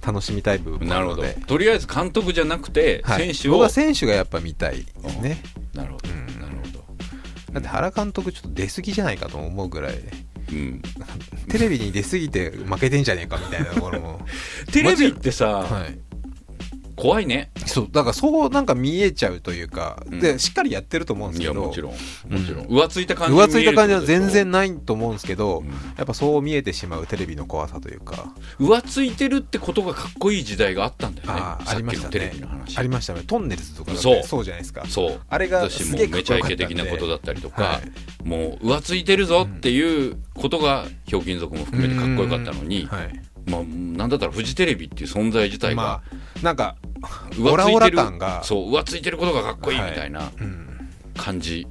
[0.06, 1.24] 楽しみたい部分なるほど。
[1.46, 5.42] とりあえず監督じゃなくて、選手を僕は選手がやっぱ見たいですね。
[5.74, 6.84] なるほど、うん、なるほど。
[7.52, 9.94] だって原監督ちょっと出過ぎじゃないかと思うぐらい。
[10.52, 10.82] うん、
[11.48, 14.20] テレビに出過ぎて負けてんじゃねえかみたいなところも。
[14.72, 15.98] テレビってさ、はい、
[16.98, 17.50] 怖いね。
[17.66, 21.92] そうだからそうなんか見えちゃうというか、うん、でしっかりやってると思うんですけどもちろん。
[21.92, 21.98] も
[22.44, 28.32] ちろん、浮ついた感じ浮ついた感じは全然ないと思うんですけど、うん、やっぱそう見えてしまうテレビの怖さというか。
[28.58, 31.34] 浮ついてるってことがかっこいい時代があったんだよね。
[31.36, 32.32] あありましたね。
[32.76, 33.22] ありましたね。
[33.26, 34.22] トンネルズとかそう。
[34.24, 34.84] そうじゃないですか。
[34.88, 35.20] そう。
[35.28, 37.80] あれがすげえめちゃイケ的なことだったりとか、は
[38.24, 43.28] い、もう浮ついてるぞっていうことがひょうきん族も含めてかっこよかったのに、はい。
[43.48, 46.02] まあ、なんだったらフジテレビっていう存在自体が、まあ、
[46.42, 46.76] なんか
[47.40, 48.42] オラオラ感が。
[48.44, 50.30] そう浮ついてることがかっこいいみたいな
[51.16, 51.62] 感じ、はい。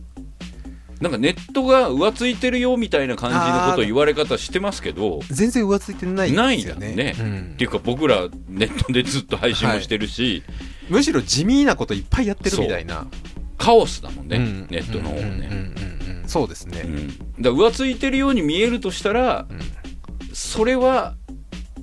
[0.97, 6.87] うん、なんかネットが浮ついてるよみたいな感じのこと言われ方してますけど全然浮ついてないですよね。
[6.87, 10.53] ないね、うん、っていうか僕らネットでずっと配信もしてるし、は
[10.89, 13.07] い、むしろ地味なこといっぱいやってるみたいな。
[13.57, 15.73] カオスだもんね、うん、ネットの方ね。
[16.27, 16.83] そうですね、
[17.39, 19.47] だ浮ついてるように見えるとしたら、
[20.31, 21.15] それは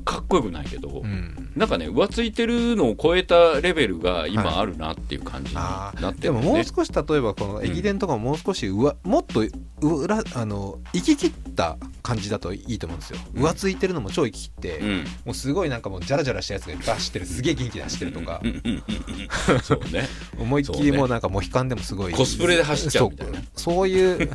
[0.05, 9.45] かっこよくないけど、うん、なんかね浮ついてるのを超えたレベルが今あるなっていう感じになってる、ね、でももう少し例えばこの駅伝とかももう少し上、もっと
[9.81, 18.41] 裏あの行き切った感じだといいと思うんですよ、うん、浮ついてるのも超行き切って、うん、もうすごいなんかもうジャラジャラしたやつがいっぱい走ってるすげえ元気で走ってるとか。
[19.63, 20.09] そうね。
[20.39, 23.41] 思いっきりもうなんかモヒカンでもすごい、コスプレで走っちゃうみたいな。
[23.55, 24.29] そうい う。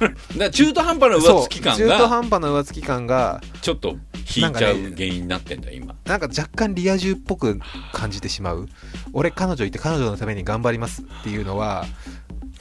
[0.51, 5.95] 中途半端な浮つき感が中途半端な浮つき感がちょっと引いちゃう原因になってんだ、今。
[6.05, 7.59] なんか若干リア充っぽく
[7.93, 8.67] 感じてしまう。
[9.13, 11.85] 俺彼女いて彼女のために頑張りますっていうのは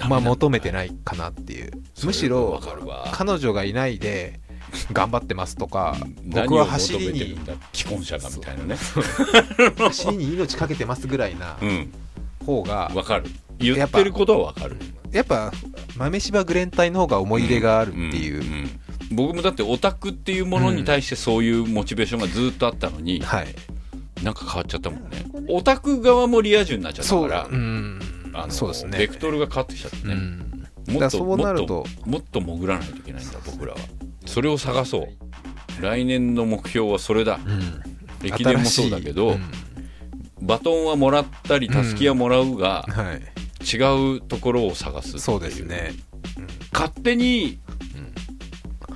[0.08, 1.72] まあ求めてないかなっていう。
[2.04, 2.60] むしろ
[3.12, 4.40] 彼女がいないで
[4.92, 7.38] 頑張ってますとか、 僕は走りに
[7.72, 8.76] 既婚者がみたいなね。
[9.78, 11.56] 走りに命かけてますぐらいな
[12.44, 13.24] 方がわ、かる。
[13.58, 14.76] 言ってることはわかる。
[15.10, 15.52] やっぱ
[15.96, 18.80] 豆柴グレン隊の方が思い入れがあるっていう、うんうんうん。
[19.10, 23.46] 僕もだってオタクっていうものに対してそういうモチベーションがずっとあったのに、はい、
[24.22, 25.24] なんか変わっちゃったもんね。
[25.48, 28.00] オタク側もリア充になっちゃったからう、ん、
[28.34, 28.98] あのそうですね。
[28.98, 33.78] ベクトルが変わってきちゃってね、うん、もっともっともっと潜らないといけないんだ僕らは。
[34.26, 35.82] それを探そう。
[35.82, 39.36] 来年の目標はそれだ、うん、駅伝もそうだけど、
[40.42, 43.22] バトンはもらったりたすきはもらうが、はい、
[43.64, 45.92] 違うところを探すそうですね、
[46.72, 47.60] 勝手に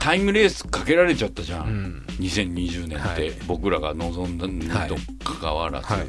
[0.00, 6.00] タイムレースかけられちゃったじゃん、うん、2020年って、僕らが望んだにとかかわらず、はい。
[6.00, 6.08] はい、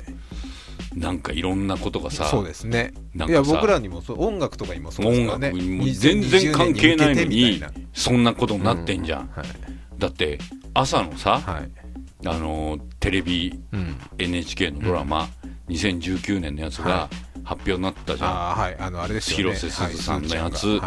[0.96, 2.94] なんかいろんなことがさそうですね。
[3.16, 5.50] いや僕らにもそう音楽とかにもそうですからね。
[5.50, 9.46] 音楽にも全然関係ないのにそんなことになってんじゃん、うんはい、
[9.98, 10.40] だって
[10.74, 15.30] 朝のさ、あのテレビ、うん、NHK のドラマ、
[15.68, 17.10] うん、2019年のやつが
[17.44, 18.78] 発表になったじゃん、あはい。
[18.80, 20.80] あのあれですよ、ね、広瀬すずさんのやつ、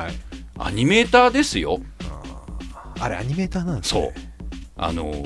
[0.59, 1.79] アニメーターですよ。
[2.99, 4.13] あれアニメーターなんですね。
[4.15, 4.36] そう
[4.77, 5.25] あの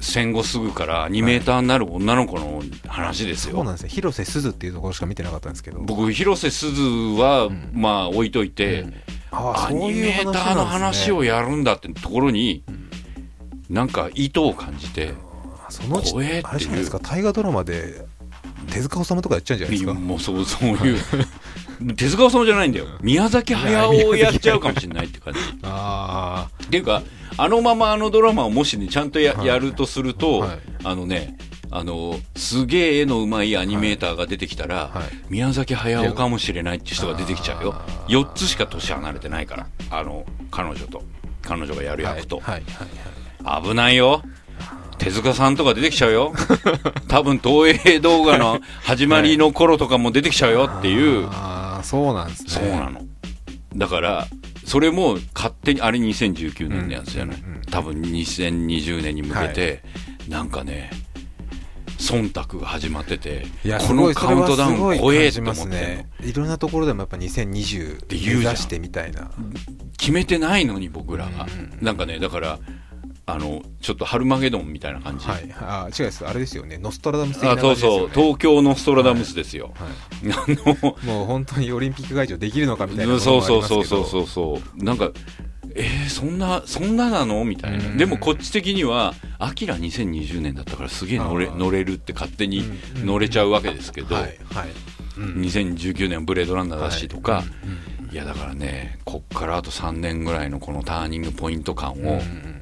[0.00, 5.80] 戦後すぐからアニメーターになる女の子の話ですよ、そうなんですね広瀬すずっていうところしか見てなかったんですけど。
[5.80, 6.82] 僕広瀬すず
[7.20, 8.94] は、うん、まあ置いといて、うん、
[9.30, 15.12] アニメーターの話をやるんだってところに、うん、なんか意図を感じて
[15.68, 16.98] その怖えってあれじゃないですか。
[16.98, 18.06] 大河ドラマで
[18.70, 19.94] 手塚治虫とかやっちゃうんじゃないですか。
[19.94, 20.98] もうそうそういう。
[21.96, 22.86] 手塚治虫じゃないんだよ。
[23.02, 25.40] 宮崎駿をやっちゃうかもしれないって感じ。
[25.62, 27.02] ああっていうか
[27.36, 31.36] あのままあのドラマをもしねちゃんとやはい、やるとすると、はい、あのね
[31.70, 37.74] あのすげえ絵のうまいアニメーターが出てきたら、はい、宮崎駿かもしれないって人が出てきちゃうよ。
[38.08, 41.02] 4つしか年離れてないからあの彼女と
[41.42, 42.42] 彼女がやる役と、
[43.62, 44.22] 危ないよ。
[44.98, 46.34] 手塚さんとか出てきちゃうよ。
[47.08, 52.50] 多分東映動画の始まりの頃とかも出てきちゃうよっていう、ああそうなんですね。
[52.50, 53.00] そうなの。
[53.76, 54.26] だから
[54.70, 59.82] それも勝手にあれ2019年のやつじゃない、うんうんうん、多分2020年に向けて、
[60.20, 60.92] はい、なんかね
[61.98, 63.46] 忖度が始まってて
[63.88, 66.08] このカウントダウン怖えって思ってね。
[66.22, 69.32] いろんなところでもやっぱ2020って言う出してみたいな。
[69.98, 72.60] 決めてないのに僕らが、うんうん、なんかねだから
[73.32, 75.54] あのちょっとハルマゲドンみたいな感じ、はい。
[75.60, 76.26] あ違うです。
[76.26, 76.78] あれですよね。
[76.78, 78.10] ノストラダムス的そうそう。
[78.12, 80.32] 東京ノストラダムスですよ、はい。
[80.32, 84.84] あのもう本当にオリンピック会場できるのかみたいなそうそううそうそうそうそう。
[84.84, 85.10] なんか
[85.74, 87.96] えー、そんなそんななのみたいな、うん。
[87.96, 92.64] でもこっち的には「アキラ2020年だったからすげえ乗れ乗れるって勝手に
[92.96, 93.06] うん。
[93.06, 94.24] 乗れちゃうわけですけど、はい。
[94.52, 94.68] はい、
[95.18, 95.40] うん。
[95.42, 97.44] 2019年はブレードランナーだしとか、はい
[98.12, 102.06] いやだからねこっからあと3年ぐらいのこのターニングポイント感をうん。
[102.08, 102.59] うん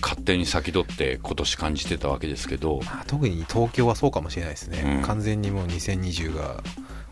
[0.00, 5.02] 勝手に先取って今年感じてたわけですけど、まあ、特に東京はそうかもしれないですね、うん。
[5.02, 6.62] 完全にもう2020が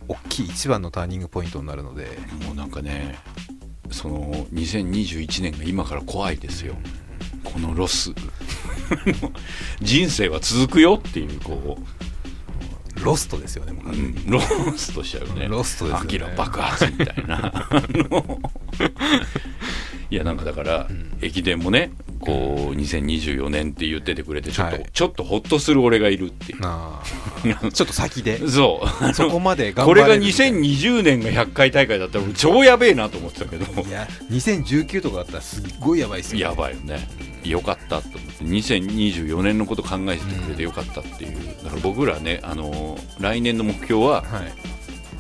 [0.09, 2.07] 大きい一番のターニングポイントになるので。
[2.47, 3.19] もうなんかね
[3.91, 6.75] その2021年が今から怖いですよ。
[7.45, 8.13] このロス。
[9.81, 11.79] 人生は続くよっていうこ
[13.03, 13.95] ロストですよねもう。
[13.95, 15.49] ん、ロストしちゃうよね。
[15.49, 16.05] ロストですよね。
[16.05, 17.53] アキラ爆発みたいな
[20.11, 21.19] いやなんかだから、ん。
[21.21, 21.91] 駅伝もね
[22.21, 24.87] こう2024年って言っててくれてちょっと、はい。
[24.93, 26.61] ちょっとほっとする俺がいるっていう。
[27.73, 28.39] ちょっと先で。
[28.49, 29.15] そう。
[29.15, 30.59] そこまで頑これが張れるみたいな。
[30.59, 33.65] 2020年が100回大会だったら俺超やべえなと思ってたけど。
[33.83, 37.09] いや2019とかだったらすっごいやばいっすよ、ね、やばいよね。
[37.45, 44.67] よかったと思って2024年のこと考えててくれてよかったっていう、だから僕らねあの来年の目標ははい。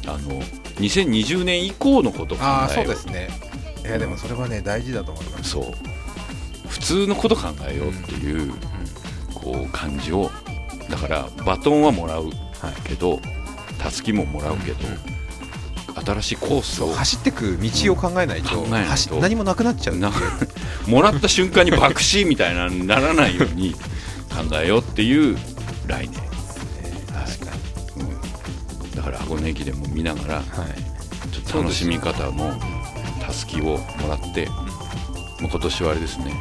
[0.09, 0.41] あの
[0.81, 2.85] 2020年以降のことを考ああえよう。
[2.87, 3.29] そうですね
[3.87, 5.51] いやでもそれはね大事だと思います。
[5.51, 5.65] そう。
[6.69, 8.53] 普通のこと考えようっていう、
[9.35, 10.31] こう感じを
[10.91, 12.33] だからバトンはもらうはい。
[12.85, 13.21] けど
[13.79, 14.79] たすきももらうけど、
[16.05, 18.67] 新しいコースを走ってく道を考えないと,、
[19.21, 20.13] 何もなくなっちゃうな
[20.87, 23.75] もらった瞬間に爆死みたいなにならないように
[24.31, 25.39] 考えようっていう
[25.87, 26.21] 来年、
[27.13, 27.57] 確か
[27.97, 28.03] に。
[28.03, 28.91] うん。
[28.97, 30.45] だから箱根駅伝も見ながらはい。
[31.33, 32.59] ちょっと楽しみ方の
[33.27, 36.33] たすきをもらってもう今年はあれですね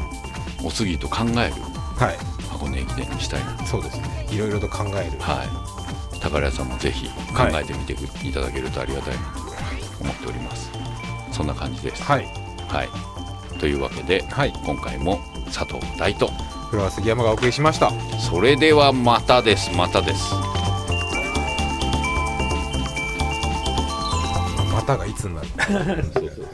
[0.63, 1.53] おすぎと考える
[1.97, 2.17] はい。
[2.49, 3.57] 箱根駅伝にしたいな。
[3.65, 4.27] そうですね。
[4.29, 5.17] いろいろと考える。
[5.19, 5.43] は
[6.13, 6.19] い。
[6.19, 7.93] 宝屋さんもぜひ考えてみて
[8.27, 9.39] いただけるとありがたいなと
[10.01, 10.71] 思っております。
[11.31, 12.03] そんな感じです。
[12.03, 12.25] はい。
[12.67, 13.59] はい。
[13.59, 14.53] というわけではい。
[14.65, 16.27] 今回も佐藤大と
[16.69, 17.91] フロア杉山がお送りしました。
[18.19, 19.73] それではまたです。
[19.75, 20.33] またです。
[24.73, 25.41] またがいつにな
[25.95, 26.03] る？
[26.13, 26.47] そうそう